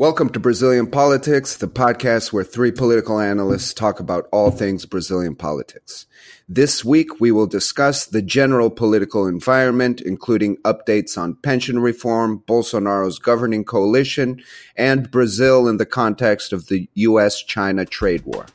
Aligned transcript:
Welcome 0.00 0.30
to 0.30 0.40
Brazilian 0.40 0.86
Politics, 0.86 1.58
the 1.58 1.68
podcast 1.68 2.32
where 2.32 2.42
three 2.42 2.72
political 2.72 3.20
analysts 3.20 3.74
talk 3.74 4.00
about 4.00 4.30
all 4.32 4.50
things 4.50 4.86
Brazilian 4.86 5.34
politics. 5.34 6.06
This 6.48 6.82
week, 6.82 7.20
we 7.20 7.30
will 7.30 7.46
discuss 7.46 8.06
the 8.06 8.22
general 8.22 8.70
political 8.70 9.26
environment, 9.26 10.00
including 10.00 10.56
updates 10.62 11.18
on 11.18 11.36
pension 11.42 11.80
reform, 11.80 12.42
Bolsonaro's 12.48 13.18
governing 13.18 13.62
coalition, 13.62 14.42
and 14.74 15.10
Brazil 15.10 15.68
in 15.68 15.76
the 15.76 15.84
context 15.84 16.54
of 16.54 16.68
the 16.68 16.88
US 16.94 17.42
China 17.42 17.84
trade 17.84 18.22
war. 18.24 18.46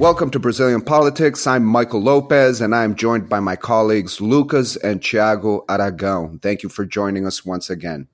Welcome 0.00 0.30
to 0.30 0.38
Brazilian 0.38 0.80
Politics. 0.80 1.46
I'm 1.46 1.62
Michael 1.62 2.00
Lopez, 2.00 2.62
and 2.62 2.74
I'm 2.74 2.94
joined 2.94 3.28
by 3.28 3.38
my 3.38 3.54
colleagues 3.54 4.18
Lucas 4.18 4.76
and 4.76 5.02
Thiago 5.02 5.66
Aragão. 5.66 6.40
Thank 6.40 6.62
you 6.62 6.70
for 6.70 6.86
joining 6.86 7.26
us 7.26 7.44
once 7.44 7.68
again. 7.68 8.08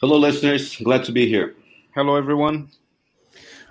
Hello, 0.00 0.16
listeners. 0.16 0.76
Glad 0.76 1.02
to 1.06 1.12
be 1.12 1.26
here. 1.26 1.56
Hello, 1.92 2.14
everyone. 2.14 2.68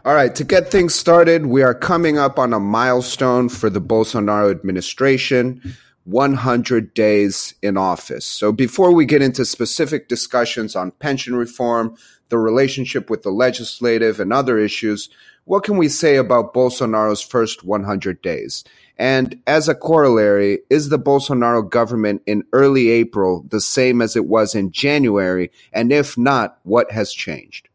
All 0.04 0.14
right, 0.14 0.36
to 0.36 0.44
get 0.44 0.70
things 0.70 0.94
started, 0.94 1.46
we 1.46 1.64
are 1.64 1.74
coming 1.74 2.18
up 2.18 2.38
on 2.38 2.52
a 2.52 2.60
milestone 2.60 3.48
for 3.48 3.70
the 3.70 3.80
Bolsonaro 3.80 4.52
administration 4.52 5.62
100 6.04 6.94
days 6.94 7.54
in 7.62 7.78
office. 7.78 8.26
So, 8.26 8.52
before 8.52 8.92
we 8.92 9.06
get 9.06 9.22
into 9.22 9.46
specific 9.46 10.10
discussions 10.10 10.76
on 10.76 10.92
pension 10.92 11.34
reform, 11.34 11.96
the 12.28 12.40
relationship 12.40 13.10
with 13.10 13.24
the 13.24 13.32
legislative, 13.32 14.20
and 14.20 14.34
other 14.34 14.58
issues, 14.58 15.08
what 15.48 15.64
can 15.64 15.78
we 15.78 15.88
say 15.88 16.18
about 16.18 16.54
Bolsonaro's 16.54 17.22
first 17.22 17.64
100 17.64 18.22
days? 18.22 18.66
And 18.98 19.42
as 19.48 19.70
a 19.70 19.76
corollary, 19.76 20.60
is 20.70 20.90
the 20.90 21.00
Bolsonaro 21.00 21.68
government 21.68 22.22
in 22.26 22.44
early 22.52 22.90
April 22.90 23.46
the 23.48 23.62
same 23.62 24.02
as 24.02 24.18
it 24.18 24.26
was 24.26 24.56
in 24.56 24.72
January? 24.72 25.50
And 25.72 25.94
if 25.94 26.18
not, 26.18 26.60
what 26.64 26.92
has 26.92 27.14
changed? 27.14 27.70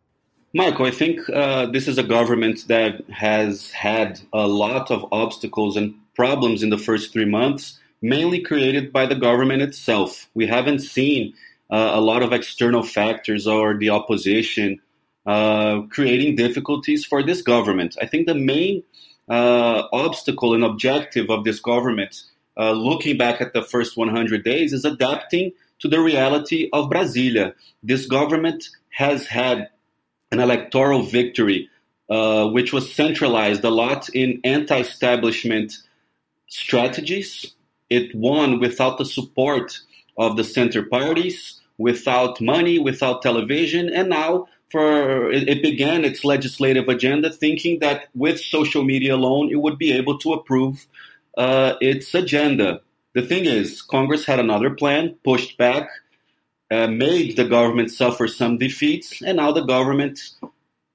Michael, 0.52 0.84
I 0.84 0.90
think 0.90 1.20
uh, 1.30 1.66
this 1.66 1.88
is 1.88 1.96
a 1.96 2.02
government 2.02 2.68
that 2.68 3.08
has 3.08 3.70
had 3.70 4.20
a 4.34 4.46
lot 4.46 4.90
of 4.90 5.06
obstacles 5.10 5.74
and 5.74 5.94
problems 6.14 6.62
in 6.62 6.68
the 6.68 6.76
first 6.76 7.10
three 7.10 7.24
months, 7.24 7.78
mainly 8.02 8.40
created 8.40 8.92
by 8.92 9.06
the 9.06 9.14
government 9.14 9.62
itself. 9.62 10.28
We 10.34 10.46
haven't 10.46 10.80
seen 10.80 11.32
uh, 11.70 11.92
a 11.94 12.02
lot 12.02 12.22
of 12.22 12.34
external 12.34 12.82
factors 12.82 13.46
or 13.46 13.78
the 13.78 13.88
opposition 13.88 14.78
uh, 15.26 15.82
creating 15.90 16.36
difficulties 16.36 17.04
for 17.04 17.22
this 17.22 17.42
government. 17.42 17.96
I 18.00 18.06
think 18.06 18.26
the 18.26 18.34
main 18.34 18.82
uh, 19.28 19.84
obstacle 19.92 20.54
and 20.54 20.64
objective 20.64 21.30
of 21.30 21.44
this 21.44 21.60
government, 21.60 22.22
uh, 22.56 22.72
looking 22.72 23.16
back 23.16 23.40
at 23.40 23.52
the 23.52 23.62
first 23.62 23.96
100 23.96 24.44
days, 24.44 24.72
is 24.72 24.84
adapting 24.84 25.52
to 25.78 25.88
the 25.88 26.00
reality 26.00 26.68
of 26.72 26.90
Brasilia. 26.90 27.54
This 27.82 28.06
government 28.06 28.68
has 28.90 29.26
had 29.26 29.68
an 30.30 30.40
electoral 30.40 31.02
victory, 31.02 31.68
uh, 32.08 32.48
which 32.48 32.72
was 32.72 32.92
centralized 32.94 33.64
a 33.64 33.70
lot 33.70 34.08
in 34.10 34.40
anti 34.44 34.78
establishment 34.78 35.74
strategies. 36.48 37.54
It 37.90 38.14
won 38.14 38.58
without 38.58 38.98
the 38.98 39.04
support 39.04 39.78
of 40.16 40.36
the 40.36 40.44
center 40.44 40.82
parties, 40.82 41.60
without 41.78 42.40
money, 42.40 42.78
without 42.78 43.22
television, 43.22 43.88
and 43.88 44.08
now 44.08 44.46
for 44.72 45.30
it, 45.30 45.62
began 45.62 46.04
its 46.04 46.24
legislative 46.24 46.88
agenda 46.88 47.30
thinking 47.30 47.78
that 47.80 48.08
with 48.14 48.40
social 48.40 48.82
media 48.82 49.14
alone 49.14 49.50
it 49.50 49.60
would 49.60 49.78
be 49.78 49.92
able 49.92 50.18
to 50.18 50.32
approve 50.32 50.86
uh, 51.36 51.74
its 51.80 52.14
agenda. 52.14 52.80
The 53.14 53.22
thing 53.22 53.44
is, 53.44 53.82
Congress 53.82 54.24
had 54.24 54.40
another 54.40 54.70
plan, 54.70 55.16
pushed 55.22 55.58
back, 55.58 55.90
uh, 56.70 56.86
made 56.86 57.36
the 57.36 57.44
government 57.44 57.90
suffer 57.90 58.26
some 58.26 58.56
defeats, 58.56 59.20
and 59.20 59.36
now 59.36 59.52
the 59.52 59.64
government, 59.64 60.18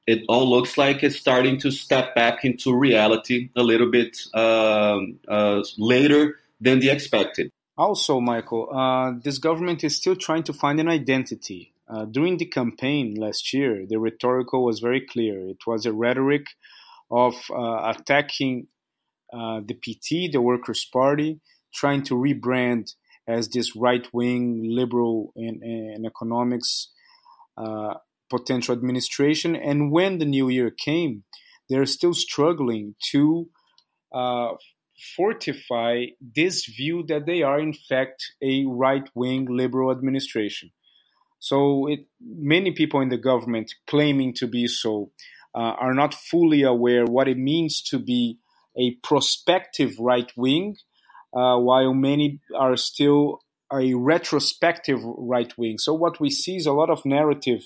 it 0.08 0.24
all 0.28 0.50
looks 0.50 0.78
like 0.78 1.04
it's 1.04 1.18
starting 1.18 1.60
to 1.60 1.70
step 1.70 2.16
back 2.16 2.44
into 2.44 2.76
reality 2.76 3.50
a 3.56 3.62
little 3.62 3.92
bit 3.92 4.18
um, 4.34 5.20
uh, 5.28 5.62
later 5.78 6.40
than 6.60 6.80
the 6.80 6.90
expected. 6.90 7.52
Also, 7.78 8.20
Michael, 8.20 8.70
uh, 8.74 9.12
this 9.24 9.38
government 9.38 9.84
is 9.84 9.96
still 9.96 10.16
trying 10.16 10.44
to 10.44 10.54
find 10.54 10.80
an 10.80 10.88
identity. 10.88 11.74
Uh, 11.88 12.06
during 12.06 12.38
the 12.38 12.46
campaign 12.46 13.16
last 13.16 13.54
year, 13.54 13.86
the 13.88 14.00
rhetorical 14.00 14.66
was 14.66 14.80
very 14.80 15.00
clear. 15.00 15.48
It 15.48 15.66
was 15.68 15.86
a 15.86 15.94
rhetoric 15.94 16.48
of 17.12 17.36
uh, 17.52 17.94
attacking 17.96 18.68
uh, 19.32 19.62
the 19.66 19.76
PT, 19.76 20.32
the 20.32 20.42
Workers' 20.42 20.86
Party, 20.92 21.40
trying 21.74 22.02
to 22.04 22.16
rebrand 22.16 22.94
as 23.28 23.50
this 23.50 23.76
right 23.76 24.08
wing, 24.12 24.64
liberal 24.70 25.34
in, 25.36 25.62
in 25.62 26.06
economics 26.06 26.90
uh, 27.58 27.96
potential 28.30 28.74
administration. 28.74 29.56
And 29.56 29.92
when 29.92 30.18
the 30.18 30.26
new 30.26 30.50
year 30.50 30.72
came, 30.72 31.24
they're 31.70 31.86
still 31.86 32.14
struggling 32.14 32.96
to 33.12 33.50
uh, 34.14 34.54
fortify 35.16 36.06
this 36.36 36.66
view 36.66 37.04
that 37.08 37.26
they 37.26 37.44
are, 37.44 37.60
in 37.60 37.74
fact, 37.74 38.34
a 38.42 38.66
right 38.66 39.08
wing 39.14 39.46
liberal 39.50 39.92
administration. 39.92 40.72
So 41.40 41.88
it, 41.88 42.08
many 42.20 42.72
people 42.72 43.02
in 43.02 43.10
the 43.10 43.18
government 43.18 43.74
claiming 43.86 44.34
to 44.36 44.48
be 44.48 44.68
so 44.68 45.12
uh, 45.54 45.60
are 45.60 45.94
not 45.94 46.14
fully 46.14 46.64
aware 46.64 47.06
what 47.06 47.28
it 47.28 47.38
means 47.38 47.82
to 47.84 48.00
be 48.00 48.40
a 48.78 48.96
prospective 49.04 50.00
right 50.00 50.32
wing, 50.36 50.78
uh, 51.34 51.58
while 51.58 51.94
many 51.94 52.40
are 52.56 52.76
still 52.78 53.40
a 53.72 53.94
retrospective 53.94 55.02
right 55.04 55.54
wing. 55.58 55.78
So 55.78 55.94
what 55.94 56.20
we 56.20 56.30
see 56.30 56.56
is 56.56 56.66
a 56.66 56.74
lot 56.74 56.90
of 56.90 57.06
narrative 57.06 57.62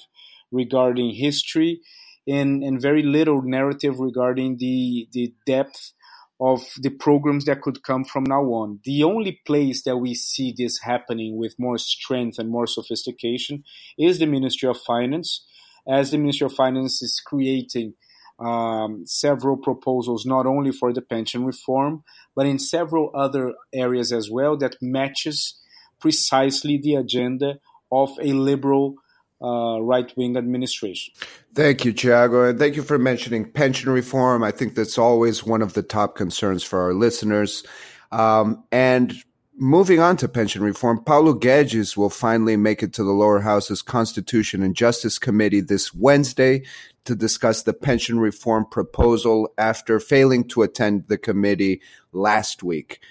regarding 0.52 1.16
history 1.16 1.82
and, 2.28 2.64
and 2.64 2.82
very 2.82 3.04
little 3.04 3.42
narrative 3.42 4.00
regarding 4.00 4.58
the, 4.58 5.08
the 5.12 5.34
depth 5.46 5.94
of 6.42 6.68
the 6.80 6.90
programs 6.90 7.46
that 7.46 7.62
could 7.62 7.84
come 7.84 8.04
from 8.04 8.24
now 8.24 8.42
on. 8.42 8.80
The 8.84 9.04
only 9.04 9.40
place 9.46 9.84
that 9.84 9.98
we 9.98 10.16
see 10.16 10.54
this 10.58 10.80
happening 10.80 11.38
with 11.38 11.54
more 11.60 11.78
strength 11.78 12.40
and 12.40 12.50
more 12.50 12.66
sophistication 12.66 13.64
is 13.98 14.18
the 14.18 14.26
Ministry 14.26 14.68
of 14.68 14.82
Finance, 14.82 15.46
as 15.88 16.10
the 16.10 16.18
Ministry 16.18 16.46
of 16.46 16.54
Finance 16.54 17.04
is 17.04 17.22
creating 17.24 17.94
um, 18.40 19.04
several 19.06 19.56
proposals, 19.56 20.26
not 20.26 20.48
only 20.48 20.72
for 20.72 20.92
the 20.92 21.04
pension 21.04 21.46
reform, 21.46 22.04
but 22.36 22.48
in 22.48 22.58
several 22.58 23.12
other 23.14 23.54
areas 23.72 24.12
as 24.12 24.32
well 24.32 24.58
that 24.58 24.78
matches 24.82 25.60
precisely 26.00 26.80
the 26.82 26.96
agenda 26.96 27.60
of 27.92 28.10
a 28.20 28.34
liberal 28.34 28.96
uh, 29.42 29.80
right 29.82 30.16
wing 30.18 30.38
administration. 30.38 31.14
Thank 31.54 31.86
you, 31.86 31.94
Thiago. 31.94 32.50
And 32.50 32.60
thank 32.60 32.76
you 32.76 32.84
for 32.84 32.98
mentioning 32.98 33.50
pension 33.50 33.90
reform. 33.92 34.44
I 34.44 34.52
think 34.52 34.76
that's 34.76 34.98
always 34.98 35.44
one 35.44 35.62
of 35.62 35.74
the 35.74 35.84
top 35.84 36.16
concerns 36.16 36.64
for 36.64 36.80
our 36.82 36.94
listeners. 36.94 37.64
Um, 38.12 38.64
and 38.72 39.16
moving 39.58 40.00
on 40.00 40.18
to 40.18 40.28
pension 40.28 40.64
reform, 40.64 41.04
Paulo 41.04 41.34
Guedes 41.34 41.96
will 41.98 42.10
finally 42.10 42.58
make 42.58 42.84
it 42.84 42.94
to 42.94 43.04
the 43.04 43.12
lower 43.12 43.40
house's 43.40 43.82
Constitution 43.82 44.64
and 44.64 44.76
Justice 44.76 45.18
Committee 45.18 45.62
this 45.62 45.94
Wednesday 45.94 46.64
to 47.06 47.16
discuss 47.16 47.64
the 47.64 47.74
pension 47.74 48.20
reform 48.20 48.66
proposal 48.70 49.50
after 49.58 50.00
failing 50.00 50.48
to 50.50 50.62
attend 50.62 51.08
the 51.08 51.18
committee 51.18 51.82
last 52.12 52.64
week 52.64 53.02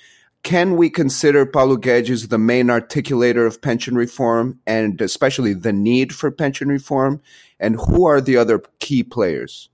can 0.43 0.77
we 0.77 0.89
consider 0.89 1.45
Paulo 1.45 1.77
Guedes 1.77 2.29
the 2.29 2.39
main 2.39 2.67
articulator 2.67 3.47
of 3.47 3.61
pension 3.61 3.95
reform 3.95 4.59
and 4.67 5.01
especially 5.01 5.53
the 5.53 5.73
need 5.73 6.15
for 6.15 6.31
pension 6.31 6.69
reform? 6.69 7.21
And 7.59 7.77
who 7.77 8.07
are 8.07 8.21
the 8.21 8.37
other 8.37 8.63
key 8.79 9.03
players? 9.03 9.69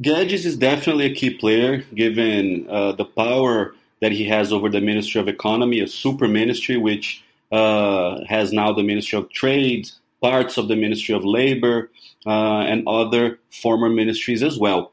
Guedes 0.00 0.44
is 0.44 0.56
definitely 0.56 1.06
a 1.06 1.14
key 1.14 1.30
player 1.30 1.78
given 1.94 2.66
uh, 2.68 2.92
the 2.92 3.06
power 3.06 3.74
that 4.02 4.12
he 4.12 4.24
has 4.28 4.52
over 4.52 4.68
the 4.68 4.82
Ministry 4.82 5.20
of 5.20 5.28
Economy, 5.28 5.80
a 5.80 5.88
super 5.88 6.28
ministry 6.28 6.76
which 6.76 7.24
uh, 7.50 8.20
has 8.28 8.52
now 8.52 8.72
the 8.72 8.82
Ministry 8.82 9.18
of 9.18 9.30
Trade, 9.30 9.88
parts 10.20 10.58
of 10.58 10.68
the 10.68 10.76
Ministry 10.76 11.14
of 11.14 11.24
Labor, 11.24 11.90
uh, 12.26 12.60
and 12.60 12.86
other 12.86 13.38
former 13.50 13.88
ministries 13.88 14.42
as 14.42 14.58
well. 14.58 14.92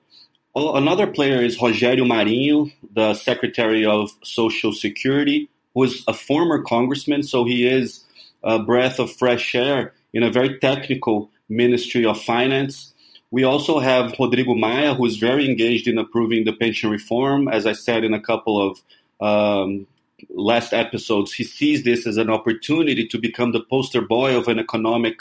Another 0.56 1.08
player 1.08 1.42
is 1.42 1.58
Rogério 1.58 2.06
Marinho, 2.06 2.72
the 2.94 3.16
Secretary 3.16 3.86
of 3.86 4.12
Social 4.24 4.72
Security, 4.72 5.50
who 5.74 5.84
is 5.84 6.04
a 6.08 6.14
former 6.14 6.62
congressman, 6.62 7.24
so 7.24 7.44
he 7.44 7.68
is 7.68 8.04
a 8.44 8.60
breath 8.60 9.00
of 9.00 9.12
fresh 9.12 9.56
air 9.56 9.94
in 10.14 10.22
a 10.22 10.32
very 10.32 10.60
technical 10.60 11.32
Ministry 11.50 12.06
of 12.06 12.22
Finance. 12.22 12.94
We 13.32 13.44
also 13.44 13.80
have 13.80 14.14
Rodrigo 14.20 14.54
Maia, 14.54 14.94
who 14.94 15.06
is 15.08 15.18
very 15.18 15.50
engaged 15.50 15.88
in 15.88 15.98
approving 15.98 16.46
the 16.46 16.54
pension 16.54 16.92
reform. 16.92 17.48
As 17.48 17.66
I 17.66 17.74
said 17.74 18.04
in 18.04 18.14
a 18.14 18.22
couple 18.22 18.62
of 18.62 18.82
um, 19.20 19.88
last 20.30 20.72
episodes, 20.72 21.34
he 21.34 21.46
sees 21.46 21.84
this 21.84 22.06
as 22.06 22.18
an 22.18 22.30
opportunity 22.30 23.08
to 23.08 23.18
become 23.18 23.54
the 23.54 23.64
poster 23.64 24.02
boy 24.02 24.38
of 24.38 24.48
an 24.48 24.60
economic 24.60 25.20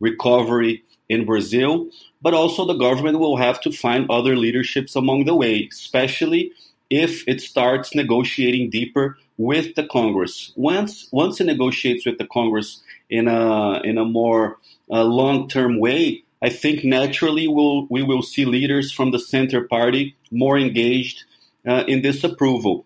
recovery 0.00 0.84
in 1.08 1.24
Brazil 1.24 1.88
but 2.26 2.34
also 2.34 2.64
the 2.64 2.74
government 2.74 3.20
will 3.20 3.36
have 3.36 3.60
to 3.60 3.70
find 3.70 4.10
other 4.10 4.36
leaderships 4.36 4.96
along 4.96 5.26
the 5.26 5.34
way, 5.36 5.68
especially 5.70 6.50
if 6.90 7.22
it 7.28 7.40
starts 7.40 7.94
negotiating 7.94 8.68
deeper 8.68 9.16
with 9.36 9.76
the 9.76 9.86
Congress. 9.86 10.52
Once 10.56 11.08
once 11.12 11.40
it 11.40 11.44
negotiates 11.44 12.04
with 12.04 12.18
the 12.18 12.26
Congress 12.26 12.82
in 13.10 13.28
a 13.28 13.80
in 13.84 13.96
a 13.96 14.04
more 14.04 14.58
uh, 14.90 15.04
long 15.04 15.48
term 15.48 15.78
way, 15.78 16.24
I 16.42 16.48
think 16.48 16.84
naturally 16.84 17.46
we'll, 17.46 17.86
we 17.90 18.02
will 18.02 18.22
see 18.22 18.44
leaders 18.44 18.90
from 18.90 19.12
the 19.12 19.20
center 19.20 19.62
party 19.62 20.16
more 20.30 20.58
engaged 20.58 21.22
uh, 21.64 21.84
in 21.86 22.02
this 22.02 22.24
approval. 22.24 22.84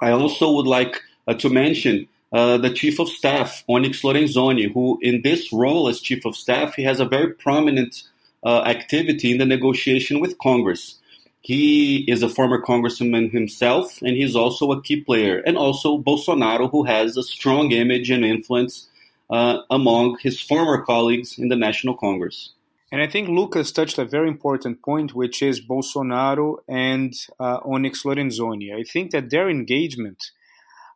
I 0.00 0.10
also 0.10 0.52
would 0.52 0.66
like 0.66 1.00
uh, 1.28 1.34
to 1.34 1.48
mention 1.48 2.08
uh, 2.32 2.58
the 2.58 2.70
chief 2.70 2.98
of 3.00 3.08
staff, 3.08 3.64
Onyx 3.68 4.02
Lorenzoni, 4.02 4.72
who 4.72 4.98
in 5.02 5.22
this 5.22 5.52
role 5.52 5.88
as 5.88 6.00
chief 6.00 6.24
of 6.24 6.36
staff, 6.36 6.74
he 6.74 6.84
has 6.84 7.00
a 7.00 7.04
very 7.04 7.32
prominent 7.32 8.02
uh, 8.44 8.62
activity 8.62 9.32
in 9.32 9.38
the 9.38 9.46
negotiation 9.46 10.20
with 10.20 10.38
Congress. 10.38 10.96
He 11.42 12.04
is 12.08 12.22
a 12.22 12.28
former 12.28 12.60
congressman 12.60 13.30
himself, 13.30 14.00
and 14.02 14.16
he's 14.16 14.36
also 14.36 14.70
a 14.72 14.82
key 14.82 15.00
player. 15.00 15.38
And 15.38 15.56
also 15.56 15.98
Bolsonaro, 15.98 16.70
who 16.70 16.84
has 16.84 17.16
a 17.16 17.22
strong 17.22 17.72
image 17.72 18.10
and 18.10 18.24
influence 18.24 18.88
uh, 19.30 19.58
among 19.70 20.18
his 20.20 20.40
former 20.40 20.82
colleagues 20.82 21.38
in 21.38 21.48
the 21.48 21.56
National 21.56 21.94
Congress. 21.94 22.50
And 22.92 23.00
I 23.00 23.06
think 23.06 23.28
Lucas 23.28 23.70
touched 23.70 23.98
a 23.98 24.04
very 24.04 24.28
important 24.28 24.82
point, 24.82 25.14
which 25.14 25.42
is 25.42 25.60
Bolsonaro 25.60 26.58
and 26.68 27.14
uh, 27.38 27.60
Onyx 27.64 28.02
Lorenzoni. 28.02 28.74
I 28.74 28.82
think 28.82 29.12
that 29.12 29.30
their 29.30 29.48
engagement 29.48 30.32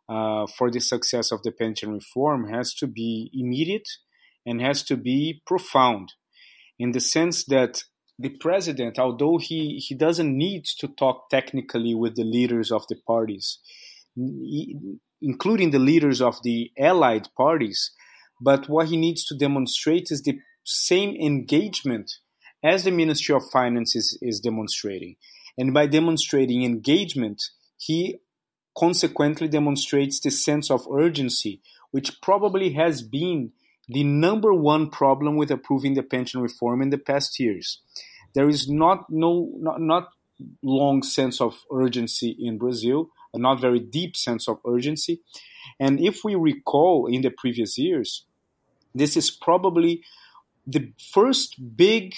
uh, 0.07 0.45
for 0.57 0.69
the 0.69 0.79
success 0.79 1.31
of 1.31 1.41
the 1.43 1.51
pension 1.51 1.93
reform 1.93 2.49
has 2.49 2.73
to 2.75 2.87
be 2.87 3.29
immediate 3.33 3.87
and 4.45 4.61
has 4.61 4.83
to 4.83 4.95
be 4.95 5.41
profound 5.45 6.13
in 6.77 6.91
the 6.91 6.99
sense 6.99 7.45
that 7.45 7.83
the 8.17 8.29
president, 8.29 8.97
although 8.97 9.37
he, 9.37 9.77
he 9.77 9.95
doesn't 9.95 10.37
need 10.37 10.65
to 10.79 10.87
talk 10.87 11.29
technically 11.29 11.93
with 11.93 12.15
the 12.15 12.23
leaders 12.23 12.71
of 12.71 12.87
the 12.87 12.95
parties, 13.07 13.59
including 15.21 15.71
the 15.71 15.79
leaders 15.79 16.21
of 16.21 16.41
the 16.43 16.71
allied 16.77 17.27
parties, 17.35 17.91
but 18.39 18.69
what 18.69 18.87
he 18.87 18.97
needs 18.97 19.25
to 19.25 19.37
demonstrate 19.37 20.11
is 20.11 20.21
the 20.21 20.39
same 20.63 21.15
engagement 21.15 22.11
as 22.63 22.83
the 22.83 22.91
Ministry 22.91 23.35
of 23.35 23.43
Finance 23.51 23.95
is, 23.95 24.17
is 24.21 24.39
demonstrating. 24.39 25.15
And 25.57 25.73
by 25.73 25.87
demonstrating 25.87 26.63
engagement, 26.63 27.41
he 27.77 28.19
consequently 28.77 29.47
demonstrates 29.47 30.19
the 30.19 30.31
sense 30.31 30.69
of 30.69 30.87
urgency, 30.91 31.61
which 31.91 32.21
probably 32.21 32.73
has 32.73 33.01
been 33.01 33.51
the 33.87 34.03
number 34.03 34.53
one 34.53 34.89
problem 34.89 35.35
with 35.35 35.51
approving 35.51 35.93
the 35.93 36.03
pension 36.03 36.41
reform 36.41 36.81
in 36.81 36.89
the 36.89 36.97
past 36.97 37.39
years. 37.39 37.79
There 38.33 38.49
is 38.49 38.69
not 38.69 39.09
no 39.09 39.49
not, 39.57 39.79
not 39.79 40.09
long 40.61 41.03
sense 41.03 41.39
of 41.39 41.55
urgency 41.71 42.35
in 42.39 42.57
Brazil, 42.57 43.09
a 43.33 43.37
not 43.37 43.61
very 43.61 43.79
deep 43.79 44.15
sense 44.15 44.47
of 44.47 44.59
urgency. 44.67 45.21
And 45.79 45.99
if 45.99 46.23
we 46.23 46.35
recall 46.35 47.07
in 47.07 47.21
the 47.21 47.29
previous 47.29 47.77
years, 47.77 48.25
this 48.93 49.15
is 49.15 49.29
probably 49.29 50.03
the 50.67 50.91
first 51.13 51.55
big 51.77 52.13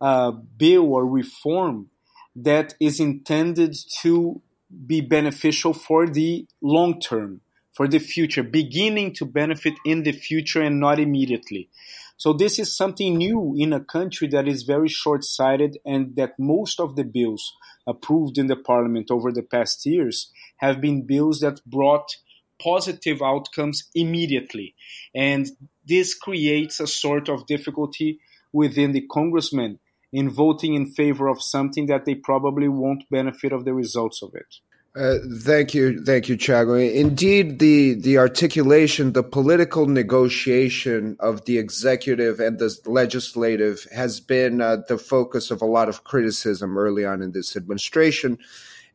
uh, 0.00 0.32
bill 0.32 0.92
or 0.92 1.06
reform 1.06 1.90
that 2.36 2.74
is 2.80 2.98
intended 2.98 3.76
to 4.00 4.42
be 4.86 5.00
beneficial 5.00 5.72
for 5.72 6.06
the 6.06 6.46
long 6.62 7.00
term, 7.00 7.40
for 7.72 7.88
the 7.88 7.98
future, 7.98 8.42
beginning 8.42 9.14
to 9.14 9.24
benefit 9.24 9.74
in 9.84 10.02
the 10.02 10.12
future 10.12 10.62
and 10.62 10.80
not 10.80 10.98
immediately. 10.98 11.68
So 12.16 12.32
this 12.32 12.58
is 12.58 12.76
something 12.76 13.16
new 13.16 13.54
in 13.58 13.72
a 13.72 13.84
country 13.84 14.28
that 14.28 14.46
is 14.46 14.62
very 14.62 14.88
short-sighted 14.88 15.78
and 15.84 16.14
that 16.16 16.38
most 16.38 16.78
of 16.78 16.94
the 16.94 17.04
bills 17.04 17.52
approved 17.86 18.38
in 18.38 18.46
the 18.46 18.56
parliament 18.56 19.10
over 19.10 19.32
the 19.32 19.42
past 19.42 19.84
years 19.84 20.30
have 20.58 20.80
been 20.80 21.06
bills 21.06 21.40
that 21.40 21.60
brought 21.66 22.16
positive 22.62 23.20
outcomes 23.20 23.90
immediately. 23.94 24.74
And 25.14 25.50
this 25.84 26.14
creates 26.14 26.80
a 26.80 26.86
sort 26.86 27.28
of 27.28 27.46
difficulty 27.46 28.20
within 28.52 28.92
the 28.92 29.06
congressmen 29.10 29.80
in 30.14 30.30
voting 30.30 30.74
in 30.74 30.86
favor 30.86 31.26
of 31.28 31.42
something 31.42 31.86
that 31.86 32.04
they 32.04 32.14
probably 32.14 32.68
won't 32.68 33.02
benefit 33.10 33.52
of 33.52 33.64
the 33.64 33.74
results 33.74 34.22
of 34.22 34.32
it. 34.34 34.60
Uh, 34.96 35.16
thank 35.40 35.74
you, 35.74 36.00
thank 36.04 36.28
you, 36.28 36.36
Thiago. 36.36 36.78
Indeed, 36.94 37.58
the 37.58 37.94
the 37.94 38.16
articulation, 38.16 39.12
the 39.12 39.24
political 39.24 39.86
negotiation 39.86 41.16
of 41.18 41.44
the 41.46 41.58
executive 41.58 42.38
and 42.38 42.60
the 42.60 42.72
legislative 42.86 43.88
has 43.92 44.20
been 44.20 44.60
uh, 44.60 44.76
the 44.86 44.96
focus 44.96 45.50
of 45.50 45.60
a 45.60 45.66
lot 45.66 45.88
of 45.88 46.04
criticism 46.04 46.78
early 46.78 47.04
on 47.04 47.22
in 47.22 47.32
this 47.32 47.56
administration. 47.56 48.38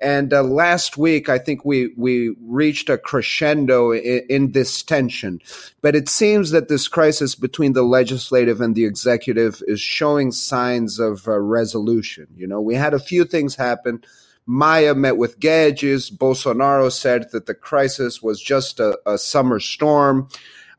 And 0.01 0.33
uh, 0.33 0.43
last 0.43 0.97
week, 0.97 1.29
I 1.29 1.37
think 1.37 1.65
we 1.65 1.93
we 1.97 2.35
reached 2.41 2.89
a 2.89 2.97
crescendo 2.97 3.91
in, 3.91 4.25
in, 4.29 4.51
this 4.51 4.81
tension. 4.81 5.41
But 5.81 5.95
it 5.95 6.07
seems 6.07 6.51
that 6.51 6.69
this 6.69 6.87
crisis 6.87 7.35
between 7.35 7.73
the 7.73 7.83
legislative 7.83 8.61
and 8.61 8.75
the 8.75 8.85
executive 8.85 9.61
is 9.67 9.81
showing 9.81 10.31
signs 10.31 10.99
of 10.99 11.27
uh, 11.27 11.37
resolution. 11.39 12.27
You 12.35 12.47
know, 12.47 12.61
we 12.61 12.75
had 12.75 12.93
a 12.93 12.99
few 12.99 13.25
things 13.25 13.55
happen. 13.55 14.03
Maia 14.45 14.95
met 14.95 15.17
with 15.17 15.39
Guedes. 15.39 16.11
Bolsonaro 16.11 16.91
said 16.91 17.31
that 17.31 17.45
the 17.45 17.53
crisis 17.53 18.21
was 18.21 18.41
just 18.41 18.79
a, 18.79 18.97
a 19.05 19.17
summer 19.17 19.59
storm. 19.59 20.29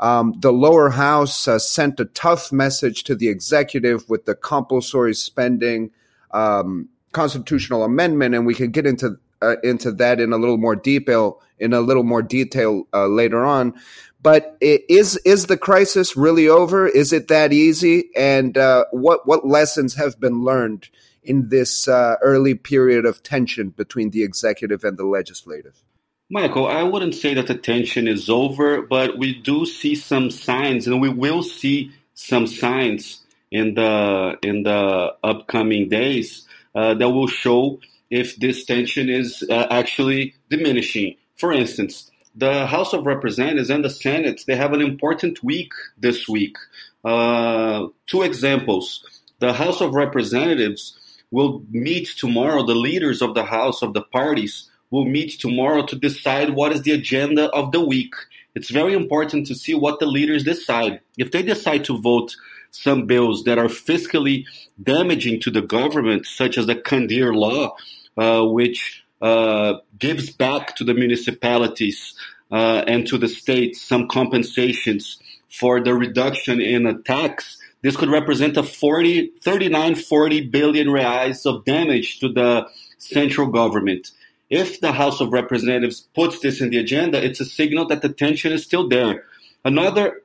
Um, 0.01 0.35
the 0.39 0.53
lower 0.53 0.89
house 0.89 1.47
uh, 1.47 1.59
sent 1.59 2.01
a 2.01 2.07
tough 2.07 2.51
message 2.51 3.05
to 3.05 3.15
the 3.15 3.29
executive 3.29 4.09
with 4.09 4.25
the 4.25 4.35
compulsory 4.35 5.15
spending 5.15 5.91
um, 6.31 6.89
constitutional 7.13 7.85
amendment, 7.85 8.35
and 8.35 8.47
we 8.47 8.55
can 8.55 8.71
get 8.71 8.87
into 8.87 9.19
uh, 9.43 9.57
into 9.63 9.93
that 9.93 10.21
in 10.21 10.33
a 10.33 10.37
little 10.37 10.59
more 10.59 10.77
detail 10.77 11.41
in 11.59 11.73
a 11.73 11.81
little 11.81 12.03
more 12.03 12.23
detail 12.23 12.85
uh, 12.93 13.07
later 13.07 13.45
on. 13.45 13.75
But 14.23 14.57
is 14.61 15.17
is 15.25 15.47
the 15.47 15.57
crisis 15.57 16.17
really 16.17 16.49
over? 16.49 16.87
Is 16.87 17.13
it 17.13 17.29
that 17.29 17.53
easy? 17.53 18.11
And 18.15 18.57
uh, 18.59 18.85
what 18.91 19.27
what 19.27 19.47
lessons 19.47 19.95
have 19.95 20.21
been 20.21 20.43
learned 20.43 20.89
in 21.23 21.49
this 21.49 21.89
uh, 21.89 22.17
early 22.23 22.55
period 22.55 23.07
of 23.07 23.23
tension 23.23 23.71
between 23.71 24.11
the 24.11 24.23
executive 24.23 24.85
and 24.85 24.99
the 24.99 25.07
legislative? 25.07 25.83
Michael, 26.31 26.67
I 26.67 26.83
wouldn't 26.83 27.15
say 27.15 27.35
that 27.35 27.49
the 27.49 27.57
tension 27.57 28.07
is 28.07 28.31
over, 28.31 28.83
but 28.83 29.19
we 29.19 29.35
do 29.35 29.67
see 29.67 29.97
some 29.97 30.31
signs, 30.31 30.87
and 30.87 31.01
we 31.01 31.09
will 31.09 31.43
see 31.43 31.91
some 32.15 32.47
signs 32.47 33.23
in 33.51 33.75
the 33.75 34.39
in 34.43 34.63
the 34.63 35.15
upcoming 35.25 35.89
days 35.89 36.47
uh, 36.75 36.95
that 36.95 37.11
will 37.11 37.27
show 37.27 37.81
if 38.11 38.37
this 38.37 38.65
tension 38.65 39.09
is 39.09 39.45
uh, 39.49 39.67
actually 39.71 40.35
diminishing. 40.49 41.17
For 41.37 41.53
instance, 41.53 42.11
the 42.35 42.67
House 42.67 42.93
of 42.93 43.07
Representatives 43.07 43.71
and 43.71 43.85
the 43.85 43.91
Senate 43.91 44.43
they 44.47 44.57
have 44.57 44.73
an 44.73 44.81
important 44.81 45.43
week 45.43 45.73
this 45.99 46.29
week. 46.29 46.57
Uh, 47.05 47.87
two 48.07 48.23
examples: 48.23 49.05
the 49.39 49.53
House 49.53 49.81
of 49.81 49.95
Representatives 49.95 50.97
will 51.31 51.63
meet 51.71 52.09
tomorrow. 52.17 52.65
The 52.65 52.75
leaders 52.75 53.23
of 53.23 53.35
the 53.35 53.45
House 53.45 53.83
of 53.83 53.95
the 53.95 54.03
parties 54.03 54.71
will 54.91 55.05
meet 55.05 55.39
tomorrow 55.41 55.85
to 55.87 55.97
decide 55.97 56.51
what 56.51 56.73
is 56.73 56.83
the 56.83 56.93
agenda 56.93 57.49
of 57.51 57.73
the 57.73 57.85
week. 57.85 58.15
It's 58.55 58.71
very 58.71 58.95
important 58.95 59.47
to 59.47 59.55
see 59.55 59.75
what 59.75 60.01
the 60.01 60.07
leaders 60.07 60.45
decide. 60.45 61.01
If 61.17 61.31
they 61.31 61.43
decide 61.43 61.85
to 61.85 62.01
vote 62.01 62.37
some 62.73 63.07
bills 63.07 63.45
that 63.45 63.59
are 63.59 63.67
fiscally 63.67 64.45
damaging 64.83 65.41
to 65.41 65.51
the 65.51 65.63
government, 65.63 66.27
such 66.27 66.59
as 66.59 66.67
the 66.67 66.75
Kandir 66.75 67.35
law, 67.35 67.77
uh, 68.17 68.45
which 68.45 69.05
uh, 69.21 69.75
gives 69.99 70.31
back 70.31 70.77
to 70.77 70.85
the 70.85 70.95
municipalities 70.95 72.15
uh, 72.51 72.83
and 72.87 73.07
to 73.07 73.19
the 73.19 73.29
states 73.29 73.81
some 73.83 74.09
compensations 74.09 75.19
for 75.49 75.81
the 75.81 75.95
reduction 75.95 76.61
in 76.61 76.87
a 76.87 76.99
tax. 77.03 77.59
This 77.83 77.97
could 77.97 78.11
represent 78.11 78.57
a 78.57 78.63
40, 78.63 79.33
39, 79.43 79.95
40 79.95 80.49
billion 80.49 80.89
reais 80.89 81.47
of 81.47 81.65
damage 81.65 82.19
to 82.21 82.29
the 82.33 82.67
central 82.99 83.49
government. 83.49 84.11
If 84.51 84.81
the 84.81 84.93
House 84.93 85.21
of 85.21 85.33
Representatives 85.33 86.09
puts 86.15 86.41
this 86.41 86.61
in 86.61 86.71
the 86.71 86.79
agenda, 86.79 87.25
it's 87.25 87.41
a 87.41 87.45
signal 87.45 87.87
that 87.87 88.03
the 88.03 88.09
tension 88.09 88.53
is 88.53 88.65
still 88.65 88.89
there. 88.89 89.25
Another 89.65 90.23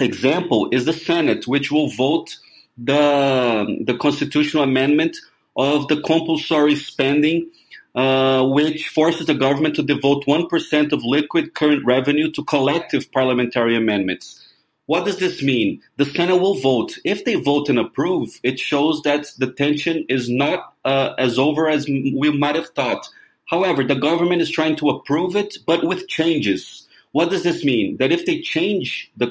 example 0.00 0.68
is 0.72 0.84
the 0.84 0.92
Senate, 0.92 1.46
which 1.46 1.70
will 1.70 1.88
vote 1.88 2.36
the, 2.76 3.82
the 3.86 3.96
constitutional 3.98 4.64
amendment 4.64 5.16
of 5.56 5.86
the 5.88 6.00
compulsory 6.00 6.74
spending, 6.74 7.50
uh, 7.94 8.44
which 8.46 8.88
forces 8.88 9.26
the 9.26 9.34
government 9.34 9.76
to 9.76 9.82
devote 9.82 10.24
1% 10.26 10.92
of 10.92 11.04
liquid 11.04 11.54
current 11.54 11.84
revenue 11.84 12.30
to 12.32 12.42
collective 12.44 13.12
parliamentary 13.12 13.76
amendments. 13.76 14.38
What 14.86 15.04
does 15.04 15.18
this 15.18 15.42
mean? 15.42 15.80
The 15.98 16.06
Senate 16.06 16.38
will 16.38 16.58
vote. 16.58 16.98
If 17.04 17.24
they 17.24 17.36
vote 17.36 17.68
and 17.68 17.78
approve, 17.78 18.40
it 18.42 18.58
shows 18.58 19.02
that 19.02 19.26
the 19.38 19.52
tension 19.52 20.04
is 20.08 20.28
not 20.28 20.74
uh, 20.84 21.14
as 21.18 21.38
over 21.38 21.68
as 21.68 21.86
we 21.86 22.36
might 22.36 22.56
have 22.56 22.68
thought. 22.70 23.08
However, 23.46 23.84
the 23.84 23.94
government 23.94 24.42
is 24.42 24.50
trying 24.50 24.76
to 24.76 24.90
approve 24.90 25.36
it, 25.36 25.58
but 25.66 25.84
with 25.84 26.08
changes. 26.08 26.86
What 27.12 27.30
does 27.30 27.42
this 27.42 27.64
mean? 27.64 27.98
That 27.98 28.12
if 28.12 28.24
they 28.24 28.40
change 28.40 29.10
the 29.16 29.30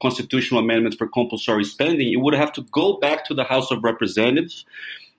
constitutional 0.00 0.60
amendments 0.60 0.96
for 0.96 1.06
compulsory 1.06 1.64
spending, 1.64 2.12
it 2.12 2.20
would 2.20 2.34
have 2.34 2.52
to 2.54 2.62
go 2.62 2.94
back 2.94 3.26
to 3.26 3.34
the 3.34 3.44
House 3.44 3.70
of 3.70 3.84
Representatives 3.84 4.64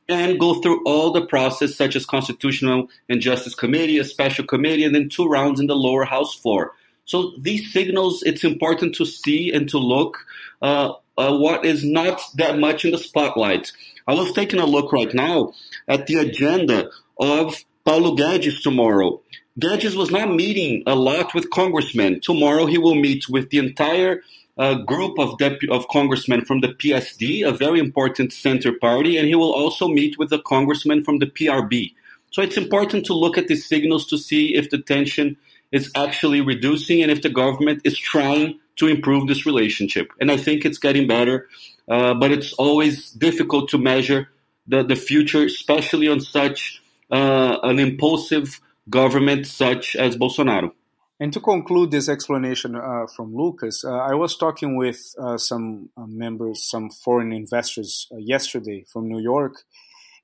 and 0.10 0.40
go 0.40 0.62
through 0.62 0.84
all 0.84 1.12
the 1.12 1.26
process, 1.26 1.76
such 1.76 1.96
as 1.96 2.06
Constitutional 2.06 2.90
and 3.08 3.22
Justice 3.22 3.54
Committee, 3.54 4.00
a 4.00 4.04
special 4.04 4.46
committee, 4.46 4.84
and 4.84 4.96
then 4.96 5.10
two 5.10 5.28
rounds 5.28 5.60
in 5.60 5.68
the 5.68 5.76
lower 5.76 6.04
house 6.04 6.34
floor. 6.34 6.74
So 7.06 7.34
these 7.38 7.72
signals, 7.72 8.24
it's 8.24 8.44
important 8.44 8.96
to 8.96 9.06
see 9.06 9.52
and 9.52 9.70
to 9.70 9.78
look 9.78 10.26
uh, 10.62 10.94
uh, 11.18 11.38
what 11.38 11.66
is 11.66 11.84
not 11.84 12.22
that 12.36 12.58
much 12.58 12.84
in 12.86 12.92
the 12.92 12.98
spotlight. 12.98 13.72
I 14.08 14.14
was 14.14 14.34
taking 14.34 14.60
a 14.60 14.66
look 14.66 14.92
right 14.92 15.14
now 15.14 15.54
at 15.88 16.08
the 16.08 16.16
agenda 16.16 16.90
of 17.20 17.64
Paulo 17.84 18.16
Guedes 18.16 18.62
tomorrow. 18.62 19.22
Guedes 19.60 19.96
was 19.96 20.12
not 20.12 20.34
meeting 20.34 20.84
a 20.86 20.96
lot 20.96 21.34
with 21.34 21.50
congressmen. 21.50 22.22
Tomorrow 22.22 22.68
he 22.68 22.78
will 22.78 22.96
meet 22.96 23.28
with 23.28 23.50
the 23.50 23.58
entire 23.58 24.22
uh, 24.58 24.76
group 24.76 25.18
of, 25.18 25.42
of 25.70 25.88
congressmen 25.88 26.46
from 26.46 26.62
the 26.62 26.70
PSD, 26.70 27.48
a 27.48 27.52
very 27.52 27.80
important 27.80 28.32
center 28.32 28.72
party, 28.72 29.18
and 29.18 29.28
he 29.28 29.36
will 29.36 29.54
also 29.54 29.88
meet 29.88 30.18
with 30.20 30.30
the 30.30 30.40
congressman 30.40 31.04
from 31.04 31.20
the 31.20 31.26
PRB. 31.26 31.94
So 32.32 32.42
it's 32.42 32.58
important 32.58 33.06
to 33.08 33.14
look 33.14 33.38
at 33.38 33.48
these 33.48 33.68
signals 33.68 34.06
to 34.08 34.18
see 34.18 34.56
if 34.56 34.70
the 34.70 34.78
tension 34.78 35.38
is 35.72 35.92
actually 35.96 36.42
reducing 36.42 37.02
and 37.02 37.12
if 37.12 37.22
the 37.22 37.30
government 37.30 37.82
is 37.84 37.98
trying 37.98 38.60
to 38.78 38.88
improve 38.88 39.28
this 39.28 39.46
relationship. 39.46 40.12
And 40.20 40.32
I 40.32 40.38
think 40.38 40.66
it's 40.66 40.78
getting 40.78 41.08
better, 41.08 41.48
uh, 41.88 42.14
but 42.14 42.32
it's 42.32 42.54
always 42.54 43.12
difficult 43.12 43.70
to 43.70 43.78
measure 43.78 44.30
the, 44.68 44.84
the 44.84 44.96
future, 44.96 45.44
especially 45.46 46.08
on 46.08 46.22
such 46.22 46.81
uh, 47.12 47.58
an 47.64 47.80
impulsive 47.80 48.60
government 48.90 49.46
such 49.48 49.96
as 49.96 50.18
Bolsonaro. 50.18 50.72
And 51.20 51.32
to 51.34 51.40
conclude 51.40 51.92
this 51.92 52.10
explanation 52.10 52.76
uh, 52.76 53.06
from 53.16 53.36
Lucas, 53.36 53.86
uh, 53.86 53.92
I 53.92 54.16
was 54.16 54.36
talking 54.36 54.76
with 54.76 55.14
uh, 55.20 55.38
some 55.38 55.90
uh, 55.96 56.08
members, 56.08 56.68
some 56.68 56.90
foreign 56.90 57.32
investors 57.32 58.08
uh, 58.12 58.18
yesterday 58.18 58.86
from 58.92 59.08
New 59.08 59.20
York, 59.20 59.64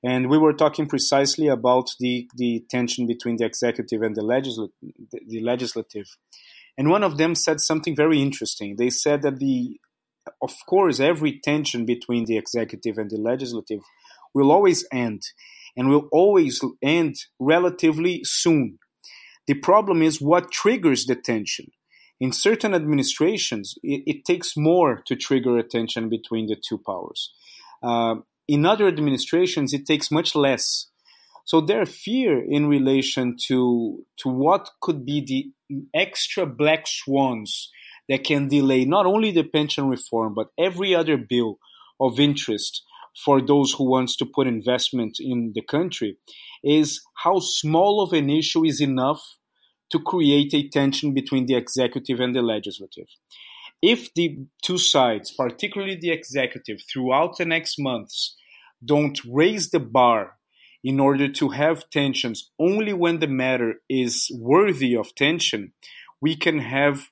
and 0.02 0.28
we 0.28 0.38
were 0.38 0.52
talking 0.52 0.88
precisely 0.88 1.46
about 1.46 1.90
the, 2.00 2.28
the 2.34 2.64
tension 2.68 3.06
between 3.06 3.36
the 3.36 3.44
executive 3.44 4.02
and 4.02 4.16
the, 4.16 4.22
legisl- 4.22 4.70
the 4.80 5.40
legislative. 5.40 6.16
And 6.76 6.88
one 6.88 7.02
of 7.02 7.16
them 7.16 7.34
said 7.34 7.60
something 7.60 7.96
very 7.96 8.20
interesting. 8.22 8.76
They 8.76 8.90
said 8.90 9.22
that 9.22 9.38
the, 9.38 9.80
of 10.40 10.54
course, 10.66 11.00
every 11.00 11.40
tension 11.40 11.84
between 11.84 12.24
the 12.26 12.38
executive 12.38 12.98
and 12.98 13.10
the 13.10 13.18
legislative 13.18 13.82
will 14.34 14.52
always 14.52 14.86
end, 14.92 15.22
and 15.76 15.88
will 15.88 16.08
always 16.12 16.60
end 16.82 17.16
relatively 17.38 18.22
soon 18.24 18.78
the 19.48 19.54
problem 19.54 20.02
is 20.02 20.20
what 20.20 20.52
triggers 20.52 21.06
the 21.06 21.16
tension. 21.16 21.72
In 22.20 22.32
certain 22.32 22.74
administrations, 22.74 23.76
it, 23.82 24.02
it 24.06 24.24
takes 24.26 24.56
more 24.56 25.02
to 25.06 25.16
trigger 25.16 25.56
a 25.56 25.62
tension 25.62 26.10
between 26.10 26.46
the 26.48 26.56
two 26.56 26.78
powers. 26.78 27.32
Uh, 27.82 28.16
in 28.46 28.66
other 28.66 28.86
administrations, 28.86 29.72
it 29.72 29.86
takes 29.86 30.10
much 30.10 30.36
less. 30.36 30.88
So 31.46 31.62
their 31.62 31.86
fear 31.86 32.38
in 32.38 32.66
relation 32.66 33.36
to 33.46 34.04
to 34.18 34.28
what 34.28 34.68
could 34.82 35.06
be 35.06 35.24
the 35.24 35.80
extra 35.94 36.44
black 36.44 36.86
swans 36.86 37.70
that 38.10 38.24
can 38.24 38.48
delay 38.48 38.84
not 38.84 39.06
only 39.06 39.30
the 39.30 39.44
pension 39.44 39.88
reform 39.88 40.34
but 40.34 40.48
every 40.58 40.94
other 40.94 41.16
bill 41.16 41.58
of 41.98 42.20
interest 42.20 42.82
for 43.24 43.40
those 43.40 43.72
who 43.72 43.90
wants 43.90 44.16
to 44.16 44.26
put 44.26 44.46
investment 44.46 45.16
in 45.18 45.52
the 45.54 45.62
country 45.62 46.16
is 46.62 47.02
how 47.24 47.38
small 47.38 48.02
of 48.02 48.12
an 48.12 48.30
issue 48.30 48.64
is 48.64 48.80
enough 48.80 49.36
to 49.90 49.98
create 49.98 50.52
a 50.54 50.68
tension 50.68 51.14
between 51.14 51.46
the 51.46 51.54
executive 51.54 52.20
and 52.20 52.34
the 52.34 52.42
legislative. 52.42 53.08
If 53.80 54.12
the 54.14 54.46
two 54.62 54.78
sides, 54.78 55.32
particularly 55.36 55.96
the 56.00 56.10
executive, 56.10 56.78
throughout 56.92 57.38
the 57.38 57.44
next 57.44 57.76
months, 57.78 58.36
don't 58.84 59.18
raise 59.24 59.70
the 59.70 59.80
bar 59.80 60.36
in 60.84 61.00
order 61.00 61.28
to 61.28 61.50
have 61.50 61.90
tensions 61.90 62.50
only 62.58 62.92
when 62.92 63.18
the 63.18 63.26
matter 63.26 63.74
is 63.88 64.30
worthy 64.38 64.94
of 64.94 65.14
tension, 65.14 65.72
we 66.20 66.36
can 66.36 66.58
have 66.58 67.08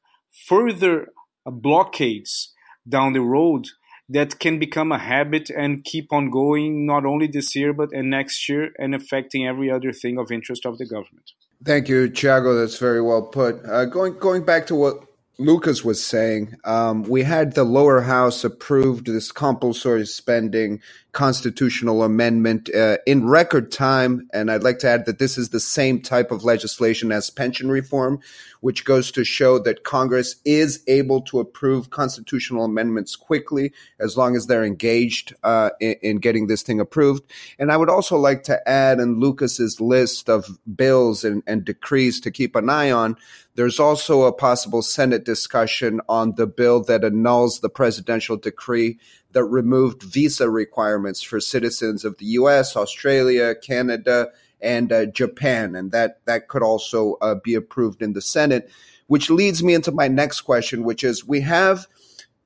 further 0.46 1.08
blockades 1.44 2.52
down 2.88 3.12
the 3.12 3.20
road 3.20 3.66
that 4.08 4.38
can 4.38 4.58
become 4.58 4.92
a 4.92 4.98
habit 4.98 5.50
and 5.50 5.84
keep 5.84 6.12
on 6.12 6.30
going 6.30 6.86
not 6.86 7.04
only 7.04 7.26
this 7.26 7.56
year 7.56 7.72
but 7.72 7.92
and 7.92 8.10
next 8.10 8.48
year 8.48 8.70
and 8.78 8.94
affecting 8.94 9.46
every 9.46 9.70
other 9.70 9.92
thing 9.92 10.18
of 10.18 10.30
interest 10.30 10.64
of 10.64 10.78
the 10.78 10.86
government. 10.86 11.32
Thank 11.64 11.88
you, 11.88 12.10
Thiago. 12.10 12.60
That's 12.60 12.78
very 12.78 13.00
well 13.00 13.22
put. 13.22 13.64
Uh, 13.64 13.86
going 13.86 14.18
going 14.18 14.44
back 14.44 14.66
to 14.68 14.74
what 14.74 15.04
Lucas 15.38 15.84
was 15.84 16.02
saying, 16.02 16.56
um, 16.64 17.02
we 17.02 17.22
had 17.22 17.52
the 17.52 17.64
lower 17.64 18.00
house 18.00 18.42
approved 18.42 19.04
this 19.04 19.30
compulsory 19.30 20.06
spending 20.06 20.80
constitutional 21.12 22.02
amendment 22.02 22.68
uh, 22.74 22.96
in 23.06 23.26
record 23.26 23.70
time. 23.70 24.28
And 24.32 24.50
I'd 24.50 24.62
like 24.62 24.78
to 24.80 24.88
add 24.88 25.04
that 25.06 25.18
this 25.18 25.36
is 25.36 25.50
the 25.50 25.60
same 25.60 26.00
type 26.00 26.30
of 26.30 26.44
legislation 26.44 27.12
as 27.12 27.28
pension 27.28 27.70
reform, 27.70 28.20
which 28.60 28.84
goes 28.84 29.10
to 29.12 29.24
show 29.24 29.58
that 29.58 29.84
Congress 29.84 30.36
is 30.46 30.82
able 30.86 31.20
to 31.22 31.40
approve 31.40 31.90
constitutional 31.90 32.64
amendments 32.64 33.14
quickly 33.14 33.72
as 33.98 34.16
long 34.16 34.36
as 34.36 34.46
they're 34.46 34.64
engaged 34.64 35.34
uh, 35.42 35.70
in, 35.80 35.96
in, 36.02 36.16
getting 36.18 36.46
this 36.46 36.62
thing 36.62 36.80
approved. 36.80 37.22
And 37.58 37.70
I 37.70 37.76
would 37.76 37.90
also 37.90 38.16
like 38.16 38.42
to 38.44 38.68
add 38.68 39.00
in 39.00 39.20
Lucas's 39.20 39.80
list 39.80 40.28
of 40.28 40.46
bills 40.76 41.24
and, 41.24 41.42
and 41.46 41.64
decrees 41.64 42.20
to 42.20 42.30
keep 42.30 42.56
an 42.56 42.68
eye 42.68 42.90
on 42.90 43.16
there's 43.56 43.80
also 43.80 44.24
a 44.24 44.32
possible 44.32 44.82
Senate 44.82 45.24
discussion 45.24 46.00
on 46.08 46.34
the 46.34 46.46
bill 46.46 46.82
that 46.84 47.04
annuls 47.04 47.60
the 47.60 47.70
presidential 47.70 48.36
decree 48.36 48.98
that 49.32 49.44
removed 49.44 50.02
visa 50.02 50.48
requirements 50.48 51.22
for 51.22 51.40
citizens 51.40 52.04
of 52.04 52.18
the 52.18 52.26
US, 52.26 52.76
Australia, 52.76 53.54
Canada, 53.54 54.28
and 54.60 54.92
uh, 54.92 55.06
Japan. 55.06 55.74
And 55.74 55.90
that, 55.92 56.20
that 56.26 56.48
could 56.48 56.62
also 56.62 57.14
uh, 57.22 57.36
be 57.42 57.54
approved 57.54 58.02
in 58.02 58.12
the 58.12 58.20
Senate, 58.20 58.70
which 59.06 59.30
leads 59.30 59.62
me 59.62 59.72
into 59.72 59.90
my 59.90 60.06
next 60.06 60.42
question, 60.42 60.84
which 60.84 61.02
is 61.02 61.26
we 61.26 61.40
have 61.40 61.86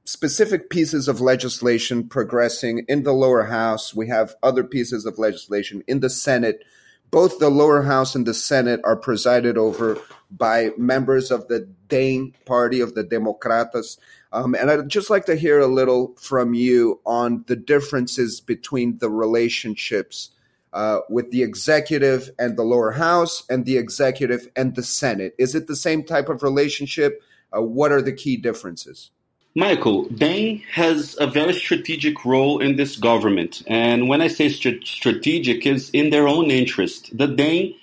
specific 0.04 0.70
pieces 0.70 1.08
of 1.08 1.20
legislation 1.20 2.08
progressing 2.08 2.84
in 2.88 3.02
the 3.02 3.12
lower 3.12 3.44
house. 3.44 3.94
We 3.94 4.08
have 4.08 4.36
other 4.44 4.62
pieces 4.62 5.06
of 5.06 5.18
legislation 5.18 5.82
in 5.88 6.00
the 6.00 6.10
Senate 6.10 6.64
both 7.10 7.38
the 7.38 7.50
lower 7.50 7.82
house 7.82 8.14
and 8.14 8.26
the 8.26 8.34
Senate 8.34 8.80
are 8.84 8.96
presided 8.96 9.58
over 9.58 9.98
by 10.30 10.70
members 10.76 11.30
of 11.30 11.48
the 11.48 11.68
DEM 11.88 12.34
party 12.44 12.80
of 12.80 12.94
the 12.94 13.04
Democratas. 13.04 13.98
Um, 14.32 14.54
and 14.54 14.70
I'd 14.70 14.88
just 14.88 15.10
like 15.10 15.26
to 15.26 15.34
hear 15.34 15.58
a 15.58 15.66
little 15.66 16.14
from 16.16 16.54
you 16.54 17.00
on 17.04 17.44
the 17.48 17.56
differences 17.56 18.40
between 18.40 18.98
the 18.98 19.10
relationships 19.10 20.30
uh, 20.72 21.00
with 21.08 21.32
the 21.32 21.42
executive 21.42 22.30
and 22.38 22.56
the 22.56 22.62
lower 22.62 22.92
house 22.92 23.42
and 23.50 23.64
the 23.64 23.76
executive 23.76 24.48
and 24.54 24.76
the 24.76 24.84
Senate. 24.84 25.34
Is 25.36 25.56
it 25.56 25.66
the 25.66 25.74
same 25.74 26.04
type 26.04 26.28
of 26.28 26.44
relationship? 26.44 27.22
Uh, 27.52 27.62
what 27.62 27.90
are 27.90 28.02
the 28.02 28.12
key 28.12 28.36
differences? 28.36 29.10
Michael, 29.56 30.04
DEM 30.04 30.58
has 30.72 31.16
a 31.18 31.26
very 31.26 31.52
strategic 31.52 32.24
role 32.24 32.60
in 32.60 32.76
this 32.76 32.96
government. 32.96 33.62
And 33.66 34.08
when 34.08 34.22
I 34.22 34.28
say 34.28 34.48
st- 34.48 34.86
strategic, 34.86 35.66
is 35.66 35.90
in 35.90 36.10
their 36.10 36.28
own 36.28 36.52
interest. 36.52 37.16
The 37.16 37.26
DEM 37.26 37.74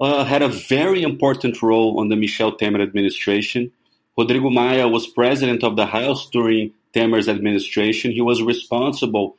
uh, 0.00 0.24
had 0.24 0.42
a 0.42 0.48
very 0.48 1.02
important 1.02 1.62
role 1.62 2.00
on 2.00 2.08
the 2.08 2.16
Michel 2.16 2.56
Temer 2.56 2.82
administration. 2.82 3.70
Rodrigo 4.18 4.50
Maia 4.50 4.88
was 4.88 5.06
president 5.06 5.62
of 5.62 5.76
the 5.76 5.86
House 5.86 6.28
during 6.30 6.72
Temer's 6.92 7.28
administration. 7.28 8.10
He 8.10 8.20
was 8.20 8.42
responsible 8.42 9.36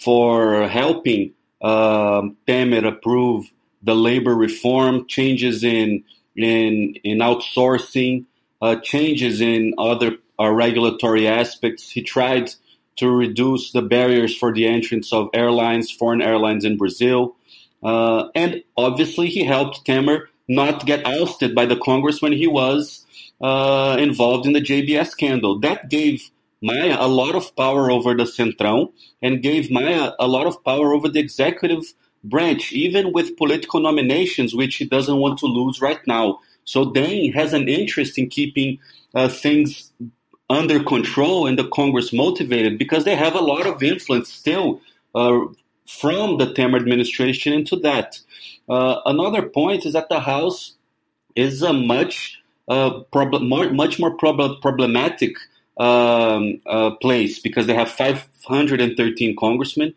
for 0.00 0.68
helping 0.68 1.32
uh, 1.60 2.22
Temer 2.46 2.86
approve 2.86 3.46
the 3.82 3.94
labor 3.94 4.34
reform, 4.34 5.06
changes 5.08 5.64
in 5.64 6.04
in 6.36 6.94
in 7.02 7.18
outsourcing, 7.18 8.26
uh, 8.60 8.76
changes 8.76 9.40
in 9.40 9.74
other 9.78 10.18
uh, 10.38 10.50
regulatory 10.50 11.26
aspects. 11.26 11.90
He 11.90 12.02
tried 12.02 12.50
to 12.96 13.10
reduce 13.10 13.72
the 13.72 13.82
barriers 13.82 14.36
for 14.36 14.52
the 14.52 14.66
entrance 14.66 15.12
of 15.12 15.28
airlines, 15.34 15.90
foreign 15.90 16.22
airlines 16.22 16.64
in 16.64 16.76
Brazil. 16.76 17.36
Uh, 17.82 18.28
and 18.34 18.62
obviously, 18.76 19.28
he 19.28 19.44
helped 19.44 19.86
Temer 19.86 20.26
not 20.48 20.86
get 20.86 21.06
ousted 21.06 21.54
by 21.54 21.66
the 21.66 21.76
Congress 21.76 22.22
when 22.22 22.32
he 22.32 22.46
was 22.46 23.04
uh, 23.40 23.96
involved 23.98 24.46
in 24.46 24.52
the 24.52 24.60
JBS 24.60 25.08
scandal. 25.08 25.60
That 25.60 25.90
gave 25.90 26.30
Maia 26.62 26.96
a 26.98 27.08
lot 27.08 27.34
of 27.34 27.54
power 27.54 27.90
over 27.90 28.14
the 28.14 28.24
Centrão 28.24 28.92
and 29.22 29.42
gave 29.42 29.70
Maia 29.70 30.12
a 30.18 30.26
lot 30.26 30.46
of 30.46 30.64
power 30.64 30.94
over 30.94 31.08
the 31.08 31.20
executive 31.20 31.92
branch, 32.24 32.72
even 32.72 33.12
with 33.12 33.36
political 33.36 33.80
nominations, 33.80 34.54
which 34.54 34.76
he 34.76 34.86
doesn't 34.86 35.18
want 35.18 35.38
to 35.40 35.46
lose 35.46 35.80
right 35.80 36.04
now. 36.06 36.40
So 36.64 36.92
DEM 36.92 37.32
has 37.32 37.52
an 37.52 37.68
interest 37.68 38.18
in 38.18 38.28
keeping 38.28 38.78
uh, 39.14 39.28
things 39.28 39.92
under 40.48 40.82
control 40.82 41.46
and 41.46 41.58
the 41.58 41.68
Congress 41.68 42.12
motivated 42.12 42.78
because 42.78 43.04
they 43.04 43.16
have 43.16 43.34
a 43.34 43.40
lot 43.40 43.66
of 43.66 43.82
influence 43.82 44.32
still 44.32 44.80
uh, 45.14 45.40
from 45.86 46.38
the 46.38 46.46
Temer 46.46 46.76
administration 46.76 47.52
into 47.52 47.76
that. 47.76 48.20
Uh, 48.68 49.00
another 49.06 49.42
point 49.42 49.86
is 49.86 49.92
that 49.92 50.08
the 50.08 50.20
House 50.20 50.74
is 51.34 51.62
a 51.62 51.72
much 51.72 52.40
uh, 52.68 53.00
problem, 53.12 53.48
more, 53.48 53.70
much 53.70 53.98
more 53.98 54.16
prob- 54.16 54.60
problematic 54.60 55.36
um, 55.76 56.60
uh, 56.66 56.90
place 56.90 57.38
because 57.38 57.66
they 57.66 57.74
have 57.74 57.90
513 57.90 59.36
congressmen. 59.36 59.94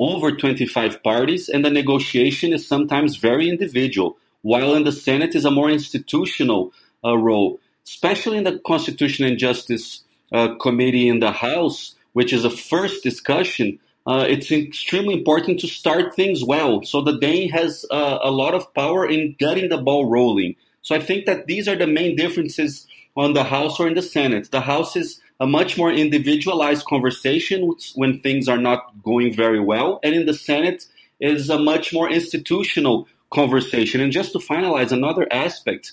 over 0.00 0.32
25 0.32 1.02
parties, 1.02 1.48
and 1.50 1.62
the 1.62 1.70
negotiation 1.70 2.54
is 2.54 2.66
sometimes 2.66 3.16
very 3.16 3.48
individual, 3.50 4.16
while 4.40 4.74
in 4.74 4.84
the 4.84 4.92
Senate 4.92 5.34
is 5.34 5.44
a 5.44 5.50
more 5.50 5.70
institutional 5.70 6.72
uh, 7.04 7.16
role, 7.16 7.60
especially 7.90 8.38
in 8.38 8.44
the 8.44 8.58
Constitution 8.60 9.26
and 9.26 9.38
Justice 9.38 10.02
uh, 10.32 10.54
Committee 10.56 11.08
in 11.08 11.18
the 11.18 11.32
House, 11.32 11.96
which 12.12 12.32
is 12.32 12.44
a 12.44 12.50
first 12.50 13.02
discussion. 13.02 13.78
Uh, 14.06 14.24
it's 14.28 14.50
extremely 14.52 15.14
important 15.14 15.60
to 15.60 15.66
start 15.66 16.14
things 16.14 16.44
well. 16.44 16.82
So 16.84 17.02
the 17.02 17.18
DEM 17.18 17.48
has 17.50 17.84
uh, 17.90 18.18
a 18.22 18.30
lot 18.30 18.54
of 18.54 18.72
power 18.74 19.08
in 19.08 19.34
getting 19.38 19.68
the 19.68 19.78
ball 19.78 20.08
rolling. 20.08 20.54
So 20.82 20.94
I 20.94 21.00
think 21.00 21.26
that 21.26 21.46
these 21.46 21.68
are 21.68 21.76
the 21.76 21.86
main 21.86 22.16
differences 22.16 22.86
on 23.16 23.34
the 23.34 23.44
House 23.44 23.80
or 23.80 23.88
in 23.88 23.94
the 23.94 24.02
Senate. 24.02 24.50
The 24.50 24.62
House 24.62 24.96
is 24.96 25.20
a 25.40 25.46
much 25.46 25.76
more 25.76 25.92
individualized 25.92 26.86
conversation 26.86 27.72
when 27.94 28.20
things 28.20 28.48
are 28.48 28.58
not 28.58 29.02
going 29.02 29.34
very 29.34 29.60
well, 29.60 29.98
and 30.02 30.14
in 30.14 30.26
the 30.26 30.34
Senate 30.34 30.86
is 31.18 31.50
a 31.50 31.58
much 31.58 31.92
more 31.92 32.08
institutional 32.10 33.08
conversation. 33.30 34.00
And 34.00 34.12
just 34.12 34.32
to 34.32 34.38
finalize, 34.38 34.92
another 34.92 35.26
aspect 35.32 35.92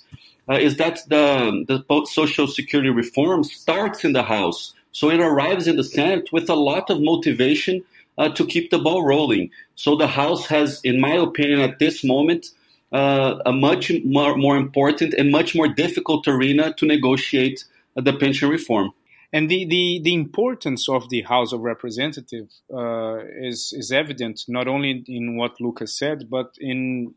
is 0.56 0.78
that 0.78 1.00
the 1.10 1.66
the 1.68 2.06
social 2.06 2.48
security 2.48 2.90
reform 2.90 3.44
starts 3.44 4.04
in 4.04 4.14
the 4.14 4.24
House, 4.24 4.74
so 4.92 5.10
it 5.10 5.20
arrives 5.20 5.68
in 5.68 5.76
the 5.76 5.84
Senate 5.84 6.30
with 6.32 6.50
a 6.50 6.56
lot 6.56 6.90
of 6.90 7.02
motivation 7.02 7.84
uh, 8.18 8.30
to 8.30 8.46
keep 8.46 8.72
the 8.72 8.80
ball 8.80 9.04
rolling. 9.04 9.52
So 9.76 9.96
the 9.96 10.08
House 10.08 10.48
has, 10.48 10.82
in 10.84 11.00
my 11.00 11.14
opinion, 11.16 11.60
at 11.62 11.80
this 11.80 12.04
moment, 12.04 12.48
uh, 12.92 13.40
a 13.46 13.52
much 13.52 13.92
more, 14.06 14.36
more 14.38 14.58
important 14.58 15.14
and 15.14 15.32
much 15.32 15.54
more 15.56 15.68
difficult 15.68 16.28
arena 16.28 16.74
to 16.76 16.86
negotiate 16.86 17.66
the 17.96 18.14
pension 18.14 18.50
reform. 18.50 18.92
And 19.34 19.50
the, 19.50 19.66
the, 19.66 20.00
the 20.04 20.14
importance 20.14 20.88
of 20.88 21.10
the 21.10 21.22
House 21.24 21.52
of 21.52 21.62
Representatives 21.62 22.62
uh, 22.74 23.18
is, 23.40 23.74
is 23.76 23.92
evident 23.92 24.46
not 24.48 24.68
only 24.68 25.04
in 25.08 25.36
what 25.36 25.60
Lucas 25.60 25.98
said, 25.98 26.30
but 26.30 26.56
in 26.60 27.14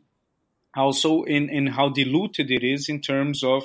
also 0.75 1.23
in, 1.23 1.49
in 1.49 1.67
how 1.67 1.89
diluted 1.89 2.49
it 2.51 2.63
is 2.63 2.89
in 2.89 3.01
terms 3.01 3.43
of 3.43 3.63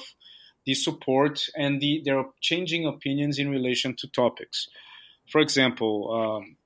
the 0.65 0.75
support 0.75 1.47
and 1.57 1.81
the, 1.81 2.03
their 2.05 2.25
changing 2.41 2.87
opinions 2.87 3.39
in 3.39 3.49
relation 3.49 3.95
to 3.97 4.09
topics. 4.09 4.69
For 5.31 5.41
example, 5.41 6.41
um, 6.43 6.57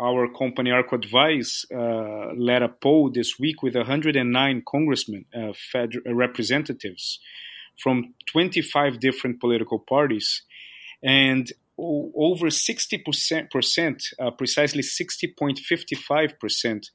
our 0.00 0.28
company 0.28 0.70
Arko 0.70 0.94
Advice 0.94 1.64
uh, 1.72 2.32
led 2.36 2.62
a 2.62 2.68
poll 2.68 3.10
this 3.10 3.38
week 3.38 3.62
with 3.62 3.74
109 3.76 4.62
congressmen, 4.68 5.24
uh, 5.34 5.52
federal 5.72 6.14
representatives 6.14 7.20
from 7.78 8.14
25 8.26 9.00
different 9.00 9.40
political 9.40 9.78
parties, 9.78 10.42
and 11.02 11.52
o- 11.78 12.12
over 12.16 12.50
60 12.50 12.98
percent, 13.50 14.04
uh, 14.18 14.30
precisely 14.30 14.82
60.55 14.82 16.38
percent 16.38 16.90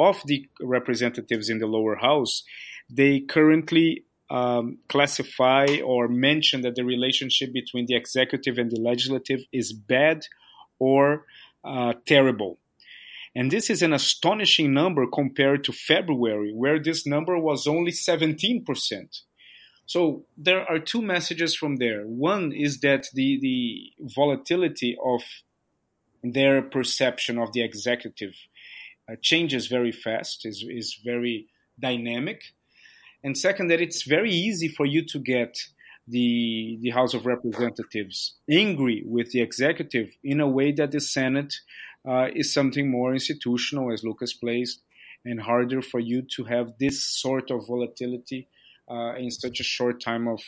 of 0.00 0.22
the 0.24 0.48
representatives 0.60 1.50
in 1.50 1.58
the 1.58 1.66
lower 1.66 1.96
house, 1.96 2.42
they 2.88 3.20
currently 3.20 4.04
um, 4.30 4.78
classify 4.88 5.66
or 5.84 6.08
mention 6.08 6.62
that 6.62 6.74
the 6.74 6.84
relationship 6.84 7.52
between 7.52 7.86
the 7.86 7.96
executive 7.96 8.56
and 8.56 8.70
the 8.70 8.80
legislative 8.80 9.40
is 9.52 9.72
bad 9.72 10.24
or 10.78 11.26
uh, 11.64 11.92
terrible. 12.06 12.58
And 13.34 13.50
this 13.50 13.68
is 13.68 13.82
an 13.82 13.92
astonishing 13.92 14.72
number 14.72 15.06
compared 15.06 15.64
to 15.64 15.72
February, 15.72 16.52
where 16.52 16.80
this 16.80 17.06
number 17.06 17.38
was 17.38 17.66
only 17.66 17.92
17%. 17.92 18.64
So 19.86 20.24
there 20.36 20.68
are 20.70 20.78
two 20.78 21.02
messages 21.02 21.54
from 21.54 21.76
there. 21.76 22.02
One 22.04 22.52
is 22.52 22.80
that 22.80 23.08
the, 23.12 23.38
the 23.40 23.92
volatility 24.00 24.96
of 25.04 25.22
their 26.22 26.62
perception 26.62 27.38
of 27.38 27.52
the 27.52 27.62
executive 27.62 28.34
changes 29.16 29.66
very 29.66 29.92
fast, 29.92 30.46
is, 30.46 30.64
is 30.68 30.98
very 31.04 31.46
dynamic. 31.78 32.42
And 33.22 33.36
second, 33.36 33.68
that 33.68 33.80
it's 33.80 34.02
very 34.02 34.30
easy 34.30 34.68
for 34.68 34.86
you 34.86 35.04
to 35.06 35.18
get 35.18 35.56
the, 36.08 36.78
the 36.80 36.90
House 36.90 37.14
of 37.14 37.26
Representatives 37.26 38.34
angry 38.50 39.02
with 39.06 39.30
the 39.32 39.40
executive 39.40 40.10
in 40.24 40.40
a 40.40 40.48
way 40.48 40.72
that 40.72 40.90
the 40.90 41.00
Senate 41.00 41.54
uh, 42.08 42.28
is 42.34 42.52
something 42.52 42.90
more 42.90 43.12
institutional, 43.12 43.92
as 43.92 44.02
Lucas 44.02 44.32
placed, 44.32 44.80
and 45.24 45.40
harder 45.40 45.82
for 45.82 46.00
you 46.00 46.22
to 46.22 46.44
have 46.44 46.72
this 46.78 47.04
sort 47.04 47.50
of 47.50 47.66
volatility 47.66 48.48
uh, 48.90 49.14
in 49.16 49.30
such 49.30 49.60
a 49.60 49.64
short 49.64 50.00
time 50.00 50.26
of 50.26 50.40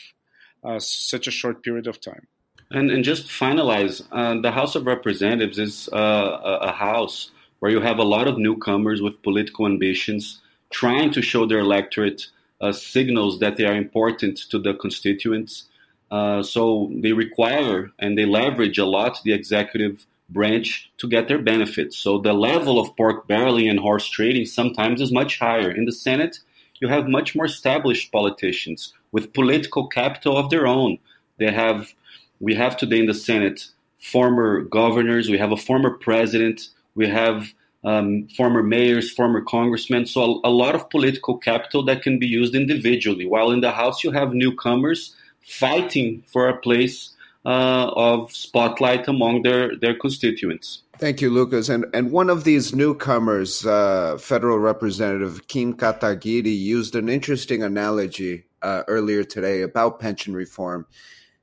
uh, 0.65 0.79
such 0.79 1.27
a 1.27 1.31
short 1.31 1.63
period 1.63 1.87
of 1.87 2.01
time. 2.01 2.27
And, 2.71 2.91
and 2.91 3.05
just 3.05 3.27
finalize, 3.27 4.03
uh, 4.13 4.41
the 4.41 4.51
House 4.51 4.75
of 4.75 4.87
Representatives 4.87 5.59
is 5.59 5.89
uh, 5.93 6.59
a 6.63 6.73
house 6.73 7.31
where 7.63 7.71
you 7.71 7.81
have 7.81 8.01
a 8.01 8.03
lot 8.17 8.27
of 8.27 8.39
newcomers 8.39 9.01
with 9.01 9.23
political 9.23 9.67
ambitions 9.67 10.41
trying 10.71 11.13
to 11.13 11.23
show 11.23 11.47
their 11.47 11.61
electorate 11.61 12.27
uh, 12.61 12.73
signals 12.73 13.39
that 13.39 13.57
they 13.57 13.65
are 13.65 13.77
important 13.77 14.37
to 14.37 14.59
the 14.59 14.75
constituents. 14.75 15.67
Uh, 16.11 16.43
so 16.43 16.91
they 16.93 17.13
require 17.13 17.93
and 18.01 18.19
they 18.19 18.25
leverage 18.25 18.79
a 18.79 18.85
lot 18.85 19.23
the 19.23 19.33
executive 19.33 20.05
branch 20.29 20.91
to 20.99 21.07
get 21.07 21.29
their 21.29 21.39
benefits. 21.39 21.97
So 21.97 22.19
the 22.19 22.33
level 22.33 22.81
of 22.81 22.97
pork 22.97 23.29
barreling 23.29 23.71
and 23.71 23.79
horse 23.79 24.09
trading 24.09 24.47
sometimes 24.47 25.01
is 25.01 25.13
much 25.13 25.39
higher. 25.39 25.71
In 25.71 25.85
the 25.85 25.93
Senate, 25.93 26.41
you 26.81 26.89
have 26.89 27.07
much 27.07 27.37
more 27.37 27.45
established 27.45 28.11
politicians 28.11 28.93
with 29.13 29.33
political 29.35 29.87
capital 29.87 30.37
of 30.37 30.51
their 30.51 30.67
own. 30.67 30.99
They 31.39 31.53
have, 31.53 31.95
we 32.41 32.57
have 32.57 32.77
today 32.77 32.99
in 32.99 33.07
the 33.07 33.15
Senate 33.15 33.69
former 34.01 34.63
governors, 34.63 35.29
we 35.29 35.39
have 35.39 35.53
a 35.53 35.57
former 35.57 35.91
president, 35.91 36.71
we 36.95 37.09
have 37.09 37.53
um, 37.85 38.29
former 38.37 38.63
mayors, 38.63 39.11
former 39.11 39.41
congressmen. 39.41 40.07
So 40.07 40.23
a, 40.23 40.49
a, 40.49 40.51
lot 40.51 40.75
of 40.75 40.89
political 40.91 41.37
capital 41.37 41.85
that 41.85 42.03
can 42.03 42.19
be 42.19 42.27
used 42.27 42.55
individually. 42.55 43.27
While 43.27 43.51
in 43.51 43.61
the 43.61 43.73
House, 43.73 44.05
you 44.05 44.13
have 44.13 44.35
newcomers 44.35 45.17
fighting 45.41 46.23
for 46.29 46.49
a 46.49 46.57
place 46.57 47.11
uh, 47.45 47.91
of 47.97 48.33
spotlight 48.33 49.09
among 49.09 49.43
their, 49.43 49.77
their 49.77 49.99
constituents. 49.99 50.83
Thank 50.99 51.21
you, 51.21 51.31
Lucas. 51.31 51.69
And 51.69 51.87
and 51.93 52.13
one 52.13 52.31
of 52.31 52.45
these 52.45 52.73
newcomers, 52.73 53.67
uh, 53.67 54.19
federal 54.19 54.59
representative 54.59 55.49
Kim 55.49 55.75
Kataguiri, 55.75 56.57
used 56.57 56.95
an 56.95 57.09
interesting 57.09 57.65
analogy 57.65 58.45
uh, 58.63 58.85
earlier 58.87 59.25
today 59.25 59.63
about 59.63 59.99
pension 59.99 60.35
reform 60.35 60.87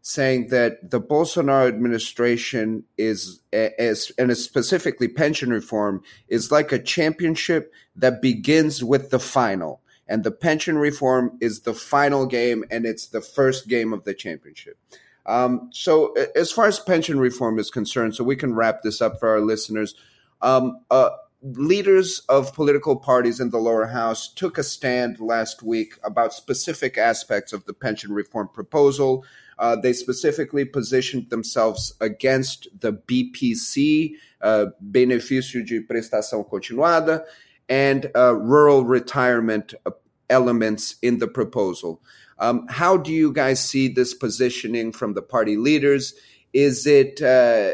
saying 0.02 0.48
that 0.48 0.92
the 0.92 1.02
Bolsonaro 1.02 1.68
administration 1.68 2.84
is, 2.98 3.42
is, 3.52 4.12
and 4.18 4.36
specifically 4.38 5.08
pension 5.08 5.50
reform, 5.50 6.02
is 6.28 6.52
like 6.52 6.72
a 6.72 6.82
championship 6.82 7.74
that 7.96 8.22
begins 8.22 8.84
with 8.84 9.10
the 9.10 9.20
final. 9.20 9.82
And 10.08 10.24
the 10.24 10.32
pension 10.32 10.78
reform 10.78 11.38
is 11.40 11.62
the 11.62 11.74
final 11.74 12.26
game, 12.26 12.64
and 12.72 12.86
it's 12.86 13.08
the 13.08 13.22
first 13.22 13.68
game 13.68 13.94
of 13.94 14.06
the 14.06 14.14
championship. 14.14 14.78
Um, 15.26 15.70
so, 15.72 16.14
as 16.36 16.52
far 16.52 16.66
as 16.66 16.80
pension 16.80 17.20
reform 17.20 17.60
is 17.60 17.70
concerned, 17.70 18.16
so 18.16 18.24
we 18.24 18.36
can 18.36 18.56
wrap 18.56 18.82
this 18.82 19.02
up 19.02 19.20
for 19.20 19.30
our 19.30 19.42
listeners. 19.42 19.94
Um, 20.42 20.80
uh, 20.90 21.10
leaders 21.42 22.24
of 22.28 22.54
political 22.54 22.96
parties 22.96 23.40
in 23.40 23.50
the 23.50 23.60
lower 23.60 23.86
house 23.86 24.28
took 24.28 24.58
a 24.58 24.64
stand 24.64 25.20
last 25.20 25.64
week 25.64 25.94
about 26.04 26.34
specific 26.34 26.98
aspects 26.98 27.54
of 27.54 27.66
the 27.66 27.74
pension 27.74 28.12
reform 28.12 28.50
proposal. 28.52 29.24
Uh, 29.60 29.76
they 29.76 29.94
specifically 29.94 30.64
positioned 30.64 31.30
themselves 31.30 31.94
against 32.00 32.68
the 32.80 32.94
BPC, 32.94 34.14
uh, 34.42 34.68
Benefício 34.90 35.66
de 35.68 35.82
Prestação 35.82 36.50
Continuada, 36.50 37.26
and 37.68 38.10
uh, 38.16 38.34
rural 38.36 38.86
retirement 38.86 39.74
uh, 39.86 39.92
elements 40.30 40.96
in 41.02 41.20
the 41.20 41.28
proposal. 41.28 42.02
Um, 42.40 42.68
how 42.70 42.96
do 42.96 43.12
you 43.12 43.34
guys 43.34 43.64
see 43.64 43.90
this 43.90 44.14
positioning 44.14 44.94
from 44.94 45.14
the 45.14 45.22
party 45.22 45.58
leaders? 45.58 46.14
Is 46.54 46.88
it 46.88 47.22
uh, 47.22 47.72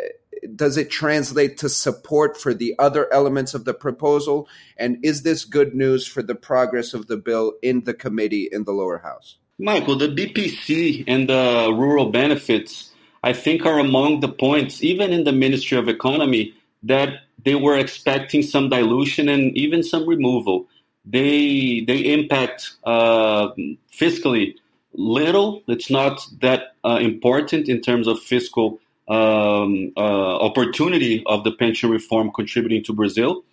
does 0.56 0.78
it 0.78 0.90
translate 0.90 1.58
to 1.58 1.70
support 1.70 2.36
for 2.36 2.54
the 2.54 2.74
other 2.80 3.12
elements 3.14 3.54
of 3.54 3.66
the 3.66 3.74
proposal? 3.74 4.48
And 4.78 4.98
is 5.04 5.22
this 5.22 5.46
good 5.46 5.76
news 5.76 6.08
for 6.08 6.24
the 6.24 6.36
progress 6.36 6.94
of 6.94 7.08
the 7.08 7.18
bill 7.18 7.54
in 7.62 7.84
the 7.84 7.94
committee 7.94 8.50
in 8.52 8.64
the 8.64 8.74
lower 8.74 8.98
house? 8.98 9.38
Michael, 9.58 9.98
the 9.98 10.10
BPC 10.10 11.06
and 11.08 11.30
the 11.30 11.74
rural 11.74 12.10
benefits, 12.12 12.92
I 13.24 13.32
think, 13.32 13.66
are 13.66 13.80
among 13.80 14.20
the 14.20 14.28
points, 14.28 14.84
even 14.84 15.14
in 15.14 15.24
the 15.24 15.32
Ministry 15.32 15.78
of 15.78 15.88
Economy, 15.88 16.54
that 16.84 17.22
they 17.44 17.56
were 17.56 17.78
expecting 17.78 18.44
some 18.44 18.70
dilution 18.70 19.30
and 19.30 19.56
even 19.56 19.82
some 19.82 20.08
removal. 20.08 20.68
They 21.06 21.86
they 21.88 22.00
impact 22.14 22.74
uh, 22.84 23.50
fiscally 23.94 24.56
little. 24.94 25.64
It's 25.68 25.90
not 25.90 26.26
that 26.42 26.76
uh, 26.84 27.00
important 27.02 27.70
in 27.70 27.80
terms 27.82 28.08
of 28.08 28.20
fiscal 28.20 28.80
um, 29.08 29.94
uh, 29.96 30.00
opportunity 30.00 31.24
of 31.28 31.44
the 31.44 31.52
pension 31.52 31.92
reform 31.92 32.32
contributing 32.34 32.84
to 32.86 32.94
Brazil. 32.94 33.44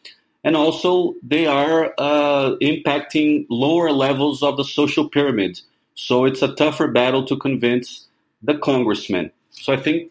And 0.42 0.56
also, 0.56 1.14
they 1.22 1.46
are 1.46 1.94
uh, 1.96 2.56
impacting 2.60 3.46
lower 3.48 3.92
levels 3.92 4.42
of 4.42 4.56
the 4.56 4.64
social 4.64 5.08
pyramid. 5.08 5.60
So 5.94 6.24
it's 6.24 6.42
a 6.42 6.54
tougher 6.54 6.88
battle 6.88 7.24
to 7.26 7.36
convince 7.36 8.06
the 8.42 8.58
congressman. 8.58 9.30
So 9.50 9.72
I 9.72 9.76
think 9.76 10.10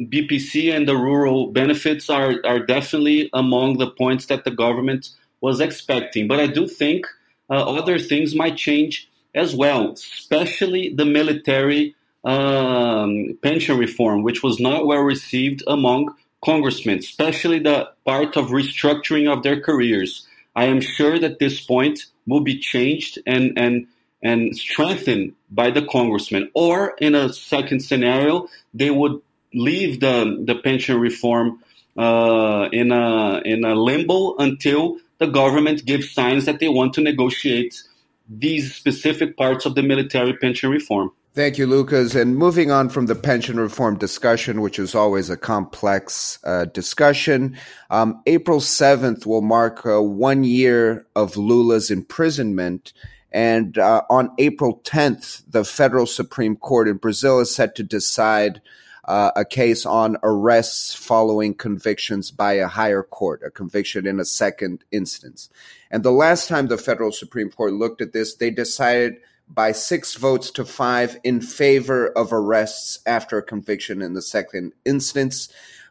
BPC 0.00 0.74
and 0.74 0.88
the 0.88 0.96
rural 0.96 1.48
benefits 1.48 2.08
are, 2.10 2.34
are 2.44 2.60
definitely 2.60 3.30
among 3.32 3.78
the 3.78 3.90
points 3.90 4.26
that 4.26 4.44
the 4.44 4.50
government 4.50 5.10
was 5.40 5.60
expecting. 5.60 6.28
But 6.28 6.40
I 6.40 6.46
do 6.46 6.66
think 6.66 7.06
uh, 7.48 7.54
other 7.54 7.98
things 7.98 8.34
might 8.34 8.56
change 8.56 9.08
as 9.34 9.54
well, 9.54 9.92
especially 9.92 10.94
the 10.94 11.04
military 11.04 11.94
um, 12.24 13.38
pension 13.42 13.78
reform, 13.78 14.22
which 14.22 14.42
was 14.42 14.60
not 14.60 14.86
well 14.86 15.00
received 15.00 15.62
among 15.66 16.14
congressmen, 16.44 16.98
especially 16.98 17.58
the 17.58 17.90
part 18.04 18.36
of 18.36 18.48
restructuring 18.48 19.30
of 19.30 19.42
their 19.42 19.60
careers. 19.60 20.26
I 20.56 20.64
am 20.64 20.80
sure 20.80 21.18
that 21.18 21.38
this 21.38 21.60
point 21.60 22.06
will 22.26 22.40
be 22.40 22.58
changed 22.58 23.18
and, 23.26 23.58
and, 23.58 23.86
and 24.22 24.56
strengthened 24.56 25.34
by 25.50 25.70
the 25.70 25.82
congressman. 25.82 26.50
Or 26.54 26.94
in 27.00 27.14
a 27.14 27.32
second 27.32 27.80
scenario, 27.80 28.48
they 28.74 28.90
would 28.90 29.20
leave 29.54 30.00
the, 30.00 30.42
the 30.44 30.56
pension 30.56 31.00
reform 31.00 31.62
uh, 31.96 32.68
in, 32.72 32.92
a, 32.92 33.40
in 33.44 33.64
a 33.64 33.74
limbo 33.74 34.36
until 34.36 34.98
the 35.18 35.26
government 35.26 35.84
gives 35.84 36.12
signs 36.12 36.46
that 36.46 36.60
they 36.60 36.68
want 36.68 36.94
to 36.94 37.00
negotiate 37.00 37.82
these 38.28 38.74
specific 38.74 39.36
parts 39.36 39.66
of 39.66 39.74
the 39.74 39.82
military 39.82 40.34
pension 40.34 40.70
reform. 40.70 41.10
Thank 41.32 41.58
you, 41.58 41.66
Lucas. 41.66 42.16
And 42.16 42.36
moving 42.36 42.72
on 42.72 42.88
from 42.88 43.06
the 43.06 43.14
pension 43.14 43.58
reform 43.60 43.98
discussion, 43.98 44.60
which 44.62 44.80
is 44.80 44.96
always 44.96 45.30
a 45.30 45.36
complex 45.36 46.40
uh, 46.42 46.64
discussion, 46.64 47.56
um, 47.88 48.20
April 48.26 48.58
7th 48.58 49.26
will 49.26 49.40
mark 49.40 49.86
uh, 49.86 50.02
one 50.02 50.42
year 50.42 51.06
of 51.14 51.36
Lula's 51.36 51.90
imprisonment. 51.90 52.92
And 53.32 53.78
uh, 53.78 54.02
on 54.10 54.32
April 54.38 54.80
10th, 54.84 55.42
the 55.48 55.64
federal 55.64 56.06
Supreme 56.06 56.56
Court 56.56 56.88
in 56.88 56.96
Brazil 56.96 57.40
is 57.40 57.54
set 57.54 57.74
to 57.76 57.82
decide 57.82 58.60
uh, 59.04 59.30
a 59.34 59.44
case 59.44 59.86
on 59.86 60.16
arrests 60.22 60.94
following 60.94 61.54
convictions 61.54 62.30
by 62.30 62.54
a 62.54 62.68
higher 62.68 63.02
court, 63.02 63.42
a 63.44 63.50
conviction 63.50 64.06
in 64.06 64.20
a 64.20 64.24
second 64.24 64.84
instance. 64.92 65.48
And 65.90 66.02
the 66.02 66.12
last 66.12 66.48
time 66.48 66.66
the 66.66 66.78
federal 66.78 67.12
Supreme 67.12 67.50
Court 67.50 67.72
looked 67.72 68.00
at 68.00 68.12
this, 68.12 68.34
they 68.34 68.50
decided 68.50 69.16
by 69.48 69.72
six 69.72 70.14
votes 70.14 70.50
to 70.52 70.64
five 70.64 71.18
in 71.24 71.40
favor 71.40 72.06
of 72.08 72.32
arrests 72.32 73.00
after 73.04 73.38
a 73.38 73.42
conviction 73.42 74.00
in 74.00 74.14
the 74.14 74.22
second 74.22 74.72
instance. 74.84 75.48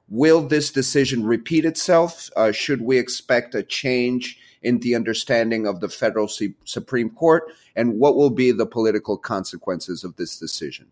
Will 0.10 0.42
this 0.42 0.72
decision 0.72 1.24
repeat 1.24 1.66
itself? 1.66 2.30
Uh, 2.36 2.52
should 2.52 2.82
we 2.82 2.98
expect 2.98 3.54
a 3.54 3.64
change 3.64 4.40
in 4.62 4.80
the 4.80 4.96
understanding 4.96 5.68
of 5.68 5.80
the 5.80 5.90
federal 5.90 6.28
C- 6.28 6.56
Supreme 6.66 7.10
Court? 7.12 7.44
And 7.76 8.00
what 8.00 8.16
will 8.16 8.32
be 8.32 8.52
the 8.52 8.66
political 8.66 9.18
consequences 9.18 10.04
of 10.04 10.16
this 10.16 10.38
decision? 10.40 10.88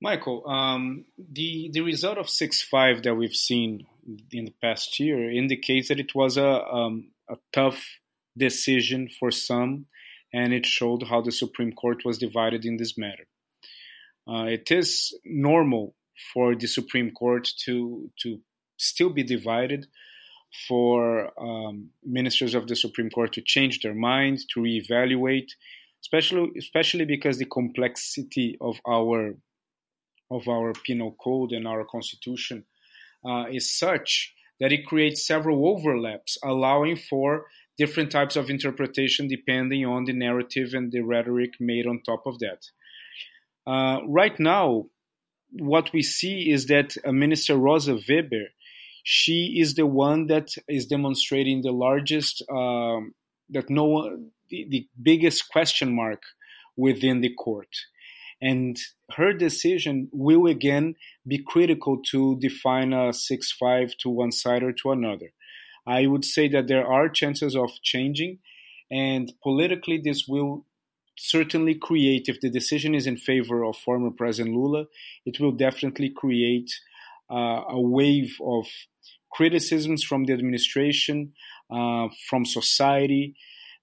Michael, 0.00 0.48
um, 0.48 1.04
the 1.16 1.70
the 1.72 1.82
result 1.82 2.18
of 2.18 2.28
six 2.28 2.60
five 2.60 3.04
that 3.04 3.14
we've 3.14 3.36
seen 3.36 3.86
in 4.32 4.46
the 4.46 4.54
past 4.60 4.98
year 4.98 5.30
indicates 5.30 5.88
that 5.88 6.00
it 6.00 6.12
was 6.12 6.36
a 6.36 6.64
um, 6.66 7.12
a 7.28 7.36
tough 7.52 8.00
decision 8.36 9.08
for 9.20 9.30
some, 9.30 9.86
and 10.32 10.52
it 10.52 10.66
showed 10.66 11.04
how 11.04 11.20
the 11.20 11.30
Supreme 11.30 11.72
Court 11.72 12.04
was 12.04 12.18
divided 12.18 12.64
in 12.64 12.78
this 12.78 12.98
matter. 12.98 13.26
Uh, 14.26 14.46
it 14.46 14.70
is 14.72 15.16
normal 15.24 15.94
for 16.32 16.56
the 16.56 16.66
Supreme 16.66 17.12
Court 17.12 17.48
to 17.64 18.10
to 18.22 18.40
still 18.76 19.10
be 19.10 19.22
divided, 19.22 19.86
for 20.68 21.32
um, 21.40 21.90
ministers 22.04 22.54
of 22.54 22.68
the 22.68 22.76
Supreme 22.76 23.10
Court 23.10 23.32
to 23.32 23.42
change 23.42 23.80
their 23.80 23.94
mind, 23.94 24.40
to 24.52 24.60
reevaluate, 24.60 25.50
especially 26.02 26.50
especially 26.58 27.04
because 27.04 27.38
the 27.38 27.46
complexity 27.46 28.56
of 28.60 28.78
our 28.86 29.34
of 30.30 30.48
our 30.48 30.72
penal 30.72 31.16
code 31.22 31.52
and 31.52 31.66
our 31.66 31.84
constitution 31.84 32.64
uh, 33.26 33.44
is 33.50 33.70
such 33.78 34.34
that 34.60 34.72
it 34.72 34.86
creates 34.86 35.26
several 35.26 35.66
overlaps, 35.68 36.38
allowing 36.44 36.96
for 36.96 37.46
different 37.78 38.10
types 38.10 38.36
of 38.36 38.50
interpretation 38.50 39.28
depending 39.28 39.84
on 39.84 40.04
the 40.04 40.12
narrative 40.12 40.74
and 40.74 40.92
the 40.92 41.00
rhetoric 41.00 41.52
made 41.58 41.86
on 41.86 42.00
top 42.00 42.26
of 42.26 42.38
that. 42.38 42.66
Uh, 43.66 44.00
right 44.06 44.38
now, 44.38 44.86
what 45.52 45.92
we 45.92 46.02
see 46.02 46.50
is 46.50 46.66
that 46.66 46.96
uh, 47.04 47.12
Minister 47.12 47.56
Rosa 47.56 47.98
Weber, 48.08 48.48
she 49.02 49.56
is 49.58 49.74
the 49.74 49.86
one 49.86 50.26
that 50.26 50.50
is 50.68 50.86
demonstrating 50.86 51.62
the 51.62 51.72
largest, 51.72 52.42
um, 52.50 53.14
that 53.50 53.68
no 53.68 53.84
one, 53.84 54.30
the, 54.48 54.66
the 54.68 54.88
biggest 55.02 55.48
question 55.48 55.94
mark 55.94 56.22
within 56.76 57.20
the 57.20 57.34
court. 57.34 57.68
And 58.40 58.76
her 59.16 59.32
decision 59.32 60.08
will 60.12 60.46
again 60.46 60.96
be 61.26 61.38
critical 61.38 62.00
to 62.10 62.38
define 62.40 62.92
a 62.92 63.12
6 63.12 63.52
5 63.52 63.96
to 64.00 64.10
one 64.10 64.32
side 64.32 64.62
or 64.62 64.72
to 64.72 64.90
another. 64.90 65.32
I 65.86 66.06
would 66.06 66.24
say 66.24 66.48
that 66.48 66.68
there 66.68 66.86
are 66.86 67.08
chances 67.08 67.56
of 67.56 67.70
changing, 67.82 68.38
and 68.90 69.32
politically, 69.42 70.00
this 70.02 70.26
will 70.28 70.64
certainly 71.16 71.74
create, 71.74 72.28
if 72.28 72.40
the 72.40 72.50
decision 72.50 72.94
is 72.94 73.06
in 73.06 73.16
favor 73.16 73.64
of 73.64 73.76
former 73.76 74.10
President 74.10 74.54
Lula, 74.54 74.86
it 75.24 75.40
will 75.40 75.52
definitely 75.52 76.10
create 76.10 76.70
a 77.30 77.80
wave 77.80 78.36
of 78.44 78.66
criticisms 79.32 80.04
from 80.04 80.24
the 80.24 80.32
administration, 80.32 81.32
uh, 81.70 82.08
from 82.28 82.44
society, 82.44 83.34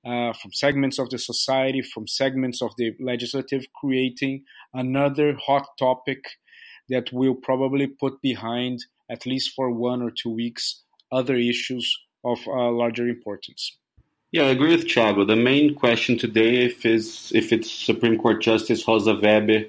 uh, 0.06 0.32
from 0.34 0.52
segments 0.54 1.00
of 1.00 1.10
the 1.10 1.18
society, 1.18 1.82
from 1.82 2.08
segments 2.08 2.62
of 2.62 2.72
the 2.78 2.94
legislative, 3.00 3.66
creating 3.74 4.44
another 4.74 5.36
hot 5.36 5.66
topic 5.78 6.24
that 6.88 7.12
will 7.12 7.36
probably 7.36 7.88
put 7.88 8.22
behind, 8.22 8.86
at 9.10 9.26
least 9.26 9.52
for 9.56 9.72
one 9.72 10.02
or 10.02 10.12
two 10.12 10.30
weeks, 10.30 10.84
other 11.12 11.36
issues 11.36 11.98
of 12.24 12.40
uh, 12.48 12.72
larger 12.72 13.08
importance. 13.08 13.78
Yeah, 14.32 14.44
I 14.44 14.50
agree 14.50 14.76
with 14.76 14.86
Thiago. 14.86 15.26
The 15.26 15.36
main 15.36 15.74
question 15.74 16.18
today 16.18 16.66
if 16.66 16.86
is 16.86 17.32
if 17.34 17.52
it's 17.52 17.72
Supreme 17.72 18.18
Court 18.18 18.42
Justice 18.42 18.88
Rosa 18.88 19.16
Weber 19.16 19.66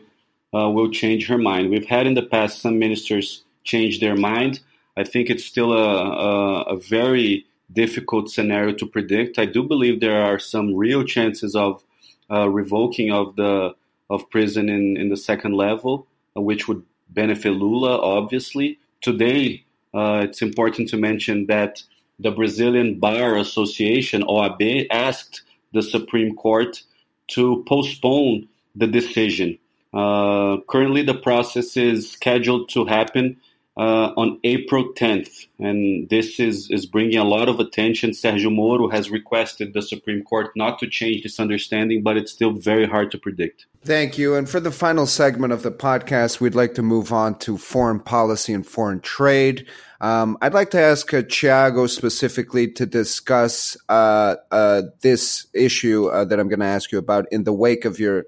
uh, 0.55 0.69
will 0.69 0.91
change 0.91 1.29
her 1.29 1.39
mind. 1.39 1.71
We've 1.71 1.87
had 1.87 2.07
in 2.07 2.15
the 2.15 2.23
past 2.23 2.61
some 2.61 2.79
ministers 2.79 3.43
change 3.65 4.01
their 4.01 4.17
mind. 4.17 4.61
I 4.97 5.05
think 5.05 5.31
it's 5.31 5.45
still 5.45 5.73
a, 5.73 5.87
a, 5.87 6.63
a 6.75 6.77
very 6.81 7.47
difficult 7.73 8.31
scenario 8.31 8.75
to 8.75 8.87
predict. 8.87 9.39
I 9.39 9.47
do 9.47 9.63
believe 9.63 10.01
there 10.01 10.23
are 10.23 10.39
some 10.39 10.75
real 10.75 11.05
chances 11.05 11.55
of 11.55 11.83
uh, 12.31 12.49
revoking 12.49 13.11
of 13.13 13.37
the 13.37 13.75
of 14.09 14.29
prison 14.29 14.69
in, 14.69 14.97
in 14.97 15.09
the 15.09 15.17
second 15.17 15.55
level, 15.55 16.07
uh, 16.37 16.41
which 16.41 16.67
would 16.67 16.83
benefit 17.11 17.53
Lula, 17.53 17.99
obviously. 18.01 18.79
Today, 19.01 19.65
uh, 19.95 20.23
it's 20.25 20.43
important 20.43 20.89
to 20.89 20.97
mention 20.97 21.47
that 21.47 21.83
the 22.19 22.31
Brazilian 22.31 22.99
Bar 22.99 23.37
Association, 23.37 24.23
OAB, 24.23 24.89
asked 24.91 25.43
the 25.73 25.83
Supreme 25.83 26.35
Court 26.35 26.83
to 27.29 27.65
postpone 27.69 28.49
the 28.75 28.87
decision. 28.87 29.59
Uh, 29.95 30.59
currently, 30.69 31.03
the 31.03 31.15
process 31.15 31.77
is 31.77 32.11
scheduled 32.11 32.69
to 32.71 32.85
happen 32.85 33.37
uh, 33.77 34.13
on 34.17 34.39
April 34.45 34.93
10th. 34.93 35.47
And 35.59 36.09
this 36.09 36.41
is, 36.41 36.71
is 36.71 36.87
bringing 36.87 37.19
a 37.19 37.25
lot 37.25 37.49
of 37.49 37.61
attention. 37.61 38.11
Sergio 38.11 38.55
Moro 38.55 38.89
has 38.89 39.11
requested 39.11 39.73
the 39.73 39.83
Supreme 39.83 40.23
Court 40.23 40.51
not 40.57 40.79
to 40.81 40.89
change 40.89 41.23
this 41.23 41.41
understanding, 41.41 42.03
but 42.03 42.17
it's 42.17 42.33
still 42.33 42.53
very 42.53 42.87
hard 42.87 43.11
to 43.13 43.19
predict. 43.19 43.67
Thank 43.83 44.19
you. 44.19 44.35
And 44.35 44.49
for 44.49 44.61
the 44.61 44.71
final 44.71 45.07
segment 45.07 45.53
of 45.53 45.63
the 45.63 45.71
podcast, 45.71 46.41
we'd 46.41 46.55
like 46.55 46.75
to 46.75 46.83
move 46.83 47.13
on 47.13 47.39
to 47.41 47.57
foreign 47.57 48.01
policy 48.01 48.53
and 48.53 48.67
foreign 48.67 49.01
trade. 49.01 49.67
Um, 50.01 50.37
I'd 50.41 50.55
like 50.55 50.71
to 50.71 50.81
ask 50.81 51.13
uh, 51.13 51.23
Thiago 51.23 51.89
specifically 51.89 52.69
to 52.73 52.87
discuss 52.87 53.77
uh, 53.89 54.37
uh, 54.51 54.83
this 55.03 55.47
issue 55.55 56.09
uh, 56.09 56.25
that 56.25 56.41
I'm 56.41 56.49
going 56.49 56.61
to 56.61 56.67
ask 56.67 56.91
you 56.91 56.99
about 56.99 57.27
in 57.31 57.45
the 57.45 57.53
wake 57.53 57.85
of 57.85 57.99
your 57.99 58.25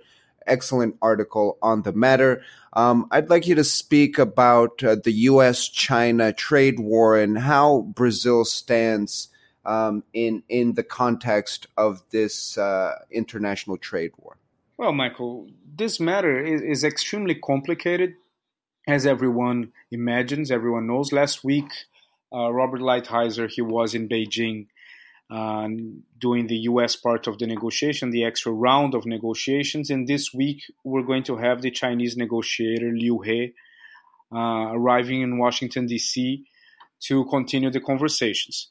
excellent 0.46 0.96
article 1.00 1.58
on 1.62 1.82
the 1.82 1.92
matter. 1.92 2.42
Um, 2.74 3.06
I'd 3.10 3.28
like 3.28 3.46
you 3.46 3.54
to 3.56 3.64
speak 3.64 4.18
about 4.18 4.82
uh, 4.82 4.96
the 5.02 5.12
U.S. 5.12 5.68
China 5.68 6.32
trade 6.32 6.80
war 6.80 7.18
and 7.18 7.38
how 7.38 7.82
Brazil 7.82 8.44
stands 8.44 9.28
um, 9.64 10.02
in 10.12 10.42
in 10.48 10.74
the 10.74 10.82
context 10.82 11.66
of 11.76 12.02
this 12.10 12.56
uh, 12.58 12.98
international 13.10 13.76
trade 13.76 14.12
war. 14.16 14.36
Well, 14.78 14.92
Michael, 14.92 15.48
this 15.76 16.00
matter 16.00 16.40
is, 16.40 16.62
is, 16.62 16.82
extremely 16.82 17.36
complicated, 17.36 18.14
as 18.88 19.06
everyone 19.06 19.72
imagines, 19.92 20.50
everyone 20.50 20.88
knows. 20.88 21.12
Last 21.12 21.44
week, 21.44 21.70
uh, 22.34 22.50
Robert 22.50 22.80
Lighthizer 22.80 23.48
he 23.48 23.62
was 23.62 23.94
in 23.94 24.08
Beijing 24.08 24.66
doing 25.32 26.46
the 26.46 26.56
US 26.70 26.96
part 26.96 27.26
of 27.26 27.38
the 27.38 27.46
negotiation, 27.46 28.10
the 28.10 28.24
extra 28.24 28.52
round 28.52 28.94
of 28.94 29.06
negotiations. 29.06 29.90
And 29.90 30.06
this 30.06 30.32
week, 30.34 30.62
we're 30.84 31.02
going 31.02 31.24
to 31.24 31.36
have 31.36 31.62
the 31.62 31.70
Chinese 31.70 32.16
negotiator 32.16 32.90
Liu 32.92 33.20
He 33.20 33.54
uh, 34.32 34.70
arriving 34.72 35.22
in 35.22 35.38
Washington, 35.38 35.86
D.C. 35.86 36.44
to 37.04 37.24
continue 37.26 37.70
the 37.70 37.80
conversations. 37.80 38.70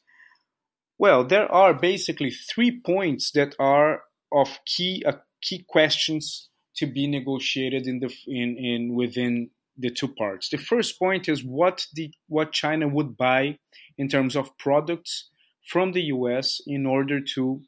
Well, 0.98 1.24
there 1.24 1.50
are 1.50 1.74
basically 1.74 2.30
three 2.30 2.80
points 2.80 3.32
that 3.32 3.54
are 3.58 4.02
of 4.30 4.60
key 4.64 5.02
uh, 5.04 5.14
key 5.40 5.64
questions 5.66 6.48
to 6.76 6.86
be 6.86 7.06
negotiated 7.06 7.86
in 7.86 7.98
the 8.00 8.12
in, 8.26 8.56
in 8.56 8.94
within 8.94 9.50
the 9.76 9.90
two 9.90 10.08
parts. 10.08 10.48
The 10.48 10.58
first 10.58 10.98
point 10.98 11.28
is 11.28 11.42
what 11.42 11.86
the 11.94 12.12
what 12.28 12.52
China 12.52 12.88
would 12.88 13.16
buy 13.16 13.58
in 13.98 14.08
terms 14.08 14.36
of 14.36 14.56
products 14.58 15.30
from 15.66 15.92
the 15.92 16.02
US 16.02 16.60
in 16.66 16.86
order 16.86 17.20
to 17.34 17.62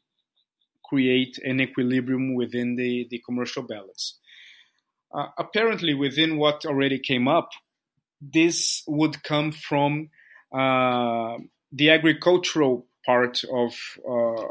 create 0.83 1.37
an 1.43 1.59
equilibrium 1.59 2.35
within 2.35 2.75
the, 2.75 3.07
the 3.09 3.21
commercial 3.25 3.63
balance. 3.63 4.19
Uh, 5.13 5.27
apparently, 5.37 5.93
within 5.93 6.37
what 6.37 6.65
already 6.65 6.99
came 6.99 7.27
up, 7.27 7.49
this 8.21 8.83
would 8.87 9.23
come 9.23 9.51
from 9.51 10.09
uh, 10.53 11.37
the 11.71 11.89
agricultural 11.89 12.85
part 13.05 13.41
of 13.51 13.73
uh, 14.07 14.47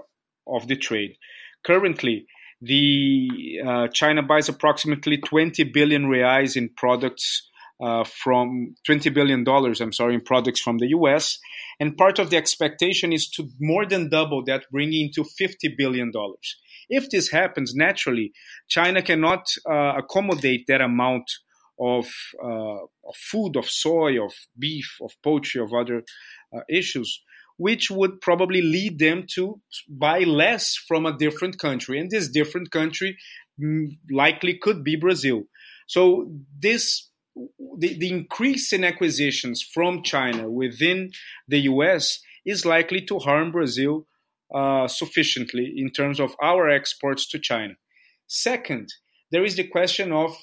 of 0.46 0.68
the 0.68 0.76
trade. 0.76 1.16
Currently, 1.64 2.26
the 2.60 3.60
uh, 3.66 3.88
China 3.88 4.22
buys 4.22 4.48
approximately 4.48 5.18
20 5.18 5.64
billion 5.64 6.04
reais 6.04 6.56
in 6.56 6.68
products 6.70 7.48
uh, 7.82 8.04
from 8.04 8.74
20 8.86 9.10
billion 9.10 9.44
dollars. 9.44 9.80
I'm 9.80 9.92
sorry, 9.92 10.14
in 10.14 10.20
products 10.20 10.60
from 10.60 10.78
the 10.78 10.88
U.S. 10.88 11.38
And 11.80 11.96
part 11.96 12.18
of 12.18 12.30
the 12.30 12.36
expectation 12.36 13.12
is 13.12 13.28
to 13.30 13.48
more 13.60 13.86
than 13.86 14.08
double 14.08 14.44
that, 14.44 14.64
bringing 14.70 15.10
to 15.14 15.24
50 15.24 15.74
billion 15.76 16.10
dollars. 16.10 16.56
If 16.88 17.10
this 17.10 17.30
happens, 17.30 17.74
naturally, 17.74 18.32
China 18.68 19.02
cannot 19.02 19.46
uh, 19.68 19.94
accommodate 19.96 20.66
that 20.68 20.80
amount 20.80 21.30
of, 21.80 22.06
uh, 22.42 22.84
of, 22.84 23.16
food, 23.16 23.56
of 23.56 23.68
soy, 23.68 24.22
of 24.22 24.32
beef, 24.58 24.98
of 25.02 25.10
poultry, 25.22 25.60
of 25.60 25.72
other 25.72 26.04
uh, 26.54 26.60
issues 26.68 27.22
which 27.56 27.90
would 27.90 28.20
probably 28.20 28.60
lead 28.60 28.98
them 28.98 29.24
to 29.34 29.60
buy 29.88 30.20
less 30.20 30.76
from 30.76 31.06
a 31.06 31.16
different 31.16 31.58
country. 31.58 32.00
And 32.00 32.10
this 32.10 32.28
different 32.28 32.70
country 32.70 33.16
mm, 33.62 33.96
likely 34.10 34.58
could 34.58 34.82
be 34.82 34.96
Brazil. 34.96 35.44
So 35.86 36.30
this 36.58 37.10
the, 37.34 37.98
the 37.98 38.10
increase 38.10 38.72
in 38.72 38.84
acquisitions 38.84 39.62
from 39.62 40.02
China 40.02 40.50
within 40.50 41.12
the 41.48 41.60
US 41.60 42.20
is 42.44 42.64
likely 42.64 43.00
to 43.02 43.18
harm 43.18 43.52
Brazil 43.52 44.06
uh, 44.54 44.86
sufficiently 44.86 45.72
in 45.76 45.90
terms 45.90 46.20
of 46.20 46.34
our 46.42 46.68
exports 46.68 47.28
to 47.28 47.38
China. 47.38 47.74
Second, 48.26 48.88
there 49.30 49.44
is 49.44 49.56
the 49.56 49.66
question 49.66 50.12
of 50.12 50.36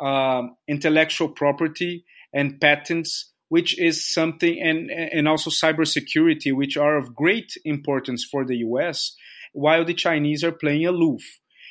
um, 0.00 0.56
intellectual 0.68 1.28
property 1.28 2.04
and 2.32 2.60
patents 2.60 3.32
which 3.48 3.78
is 3.78 4.06
something, 4.06 4.60
and, 4.60 4.90
and 4.90 5.26
also 5.26 5.50
cybersecurity, 5.50 6.54
which 6.54 6.76
are 6.76 6.96
of 6.96 7.14
great 7.14 7.54
importance 7.64 8.24
for 8.24 8.44
the 8.44 8.58
US, 8.58 9.16
while 9.52 9.84
the 9.84 9.94
Chinese 9.94 10.44
are 10.44 10.52
playing 10.52 10.86
aloof. 10.86 11.22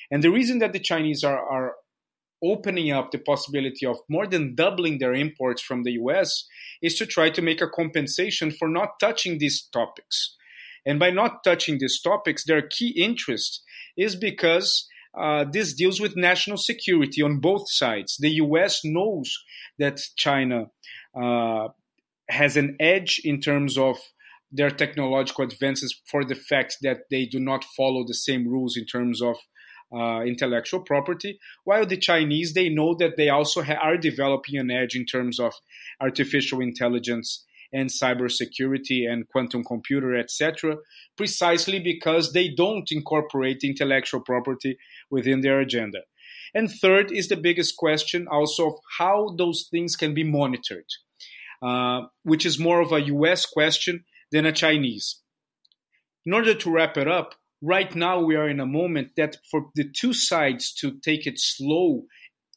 And 0.09 0.23
the 0.23 0.31
reason 0.31 0.59
that 0.59 0.73
the 0.73 0.79
Chinese 0.79 1.23
are, 1.23 1.39
are 1.39 1.75
opening 2.43 2.91
up 2.91 3.11
the 3.11 3.17
possibility 3.17 3.85
of 3.85 3.97
more 4.09 4.27
than 4.27 4.55
doubling 4.55 4.99
their 4.99 5.13
imports 5.13 5.61
from 5.61 5.83
the 5.83 5.93
US 5.93 6.45
is 6.81 6.95
to 6.95 7.05
try 7.05 7.29
to 7.29 7.41
make 7.41 7.61
a 7.61 7.69
compensation 7.69 8.51
for 8.51 8.67
not 8.67 8.99
touching 8.99 9.37
these 9.37 9.67
topics. 9.73 10.35
And 10.85 10.99
by 10.99 11.09
not 11.09 11.43
touching 11.43 11.79
these 11.79 11.99
topics, 12.01 12.45
their 12.45 12.61
key 12.61 12.89
interest 12.89 13.63
is 13.97 14.15
because 14.15 14.87
uh, 15.17 15.45
this 15.51 15.73
deals 15.73 15.99
with 15.99 16.15
national 16.15 16.57
security 16.57 17.21
on 17.21 17.39
both 17.39 17.69
sides. 17.71 18.17
The 18.19 18.31
US 18.45 18.81
knows 18.83 19.35
that 19.79 19.99
China 20.15 20.65
uh, 21.19 21.69
has 22.29 22.55
an 22.55 22.75
edge 22.79 23.19
in 23.23 23.41
terms 23.41 23.77
of 23.77 23.97
their 24.51 24.69
technological 24.69 25.43
advances 25.43 25.99
for 26.09 26.23
the 26.23 26.35
fact 26.35 26.77
that 26.81 26.99
they 27.09 27.25
do 27.25 27.39
not 27.39 27.65
follow 27.75 28.05
the 28.05 28.13
same 28.13 28.47
rules 28.47 28.77
in 28.77 28.85
terms 28.85 29.21
of 29.21 29.37
uh, 29.93 30.21
intellectual 30.21 30.81
property, 30.81 31.39
while 31.63 31.85
the 31.85 31.97
Chinese 31.97 32.53
they 32.53 32.69
know 32.69 32.95
that 32.95 33.17
they 33.17 33.29
also 33.29 33.61
ha- 33.61 33.79
are 33.81 33.97
developing 33.97 34.57
an 34.57 34.71
edge 34.71 34.95
in 34.95 35.05
terms 35.05 35.39
of 35.39 35.53
artificial 36.01 36.59
intelligence 36.59 37.45
and 37.73 37.89
cybersecurity 37.89 39.09
and 39.09 39.27
quantum 39.27 39.63
computer, 39.63 40.15
etc., 40.15 40.77
precisely 41.15 41.79
because 41.79 42.31
they 42.31 42.47
don't 42.49 42.91
incorporate 42.91 43.63
intellectual 43.63 44.21
property 44.21 44.77
within 45.09 45.41
their 45.41 45.59
agenda. 45.59 45.99
And 46.53 46.71
third 46.71 47.11
is 47.11 47.27
the 47.27 47.35
biggest 47.35 47.75
question 47.77 48.27
also 48.29 48.67
of 48.67 48.73
how 48.97 49.35
those 49.37 49.67
things 49.69 49.95
can 49.95 50.13
be 50.13 50.23
monitored. 50.23 50.85
Uh, 51.59 52.03
which 52.21 52.45
is 52.45 52.59
more 52.59 52.81
of 52.81 52.91
a 52.91 53.01
US 53.01 53.47
question 53.47 54.05
than 54.31 54.45
a 54.45 54.51
Chinese. 54.51 55.21
In 56.23 56.33
order 56.33 56.53
to 56.53 56.69
wrap 56.69 56.97
it 56.97 57.07
up, 57.07 57.33
right 57.61 57.93
now 57.95 58.19
we 58.19 58.35
are 58.35 58.47
in 58.47 58.59
a 58.59 58.65
moment 58.65 59.11
that 59.17 59.37
for 59.49 59.69
the 59.75 59.89
two 59.89 60.13
sides 60.13 60.73
to 60.75 60.99
take 61.03 61.25
it 61.25 61.39
slow 61.39 62.05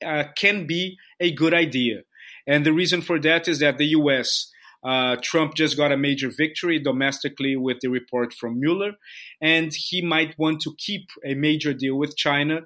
uh, 0.05 0.25
can 0.37 0.67
be 0.67 0.97
a 1.19 1.33
good 1.33 1.55
idea. 1.55 2.03
And 2.47 2.65
the 2.65 2.73
reason 2.73 3.03
for 3.03 3.19
that 3.21 3.49
is 3.49 3.59
that 3.61 3.79
the 3.79 3.89
US 3.89 4.51
uh, 4.83 5.17
Trump 5.23 5.55
just 5.55 5.77
got 5.77 5.93
a 5.93 5.97
major 5.97 6.31
victory 6.35 6.79
domestically 6.79 7.55
with 7.55 7.81
the 7.81 7.89
report 7.89 8.33
from 8.33 8.59
Mueller, 8.59 8.93
and 9.41 9.73
he 9.75 10.01
might 10.01 10.39
want 10.39 10.63
to 10.63 10.75
keep 10.79 11.11
a 11.25 11.35
major 11.35 11.75
deal 11.75 11.97
with 11.97 12.17
China 12.17 12.63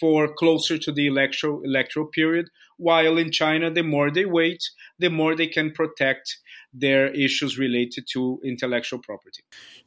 for 0.00 0.32
closer 0.32 0.78
to 0.78 0.92
the 0.92 1.06
electoral, 1.06 2.06
period. 2.06 2.50
While 2.76 3.18
in 3.18 3.32
China, 3.32 3.70
the 3.70 3.82
more 3.82 4.10
they 4.10 4.24
wait, 4.24 4.62
the 4.98 5.10
more 5.10 5.34
they 5.34 5.48
can 5.48 5.72
protect 5.72 6.38
their 6.72 7.08
issues 7.08 7.58
related 7.58 8.06
to 8.12 8.40
intellectual 8.44 8.98
property. 8.98 9.42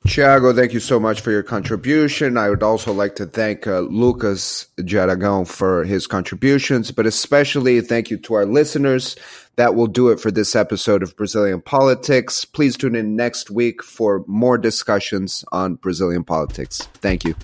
Thiago, 0.08 0.56
thank 0.56 0.74
you 0.74 0.80
so 0.80 1.00
much 1.00 1.22
for 1.22 1.32
your 1.32 1.44
contribution. 1.44 2.38
I 2.38 2.50
would 2.50 2.64
also 2.64 2.92
like 2.92 3.16
to 3.18 3.26
thank 3.26 3.68
uh, 3.68 3.82
Lucas 3.82 4.68
de 4.78 4.96
Aragão 4.96 5.48
for 5.48 5.84
his 5.84 6.08
contributions, 6.08 6.92
but 6.92 7.06
especially 7.06 7.80
thank 7.82 8.10
you 8.10 8.18
to 8.18 8.34
our 8.34 8.46
listeners. 8.46 9.16
That 9.58 9.76
will 9.76 9.88
do 9.88 10.10
it 10.10 10.20
for 10.20 10.32
this 10.32 10.56
episode 10.56 11.04
of 11.04 11.16
Brazilian 11.16 11.62
Politics. 11.62 12.46
Please 12.46 12.78
tune 12.78 12.96
in 12.96 13.16
next 13.16 13.52
week 13.52 13.84
for 13.84 14.24
more 14.26 14.58
discussions 14.58 15.46
on 15.52 15.76
Brazilian 15.76 16.24
politics. 16.24 16.88
Thank 16.96 17.26
you. 17.26 17.36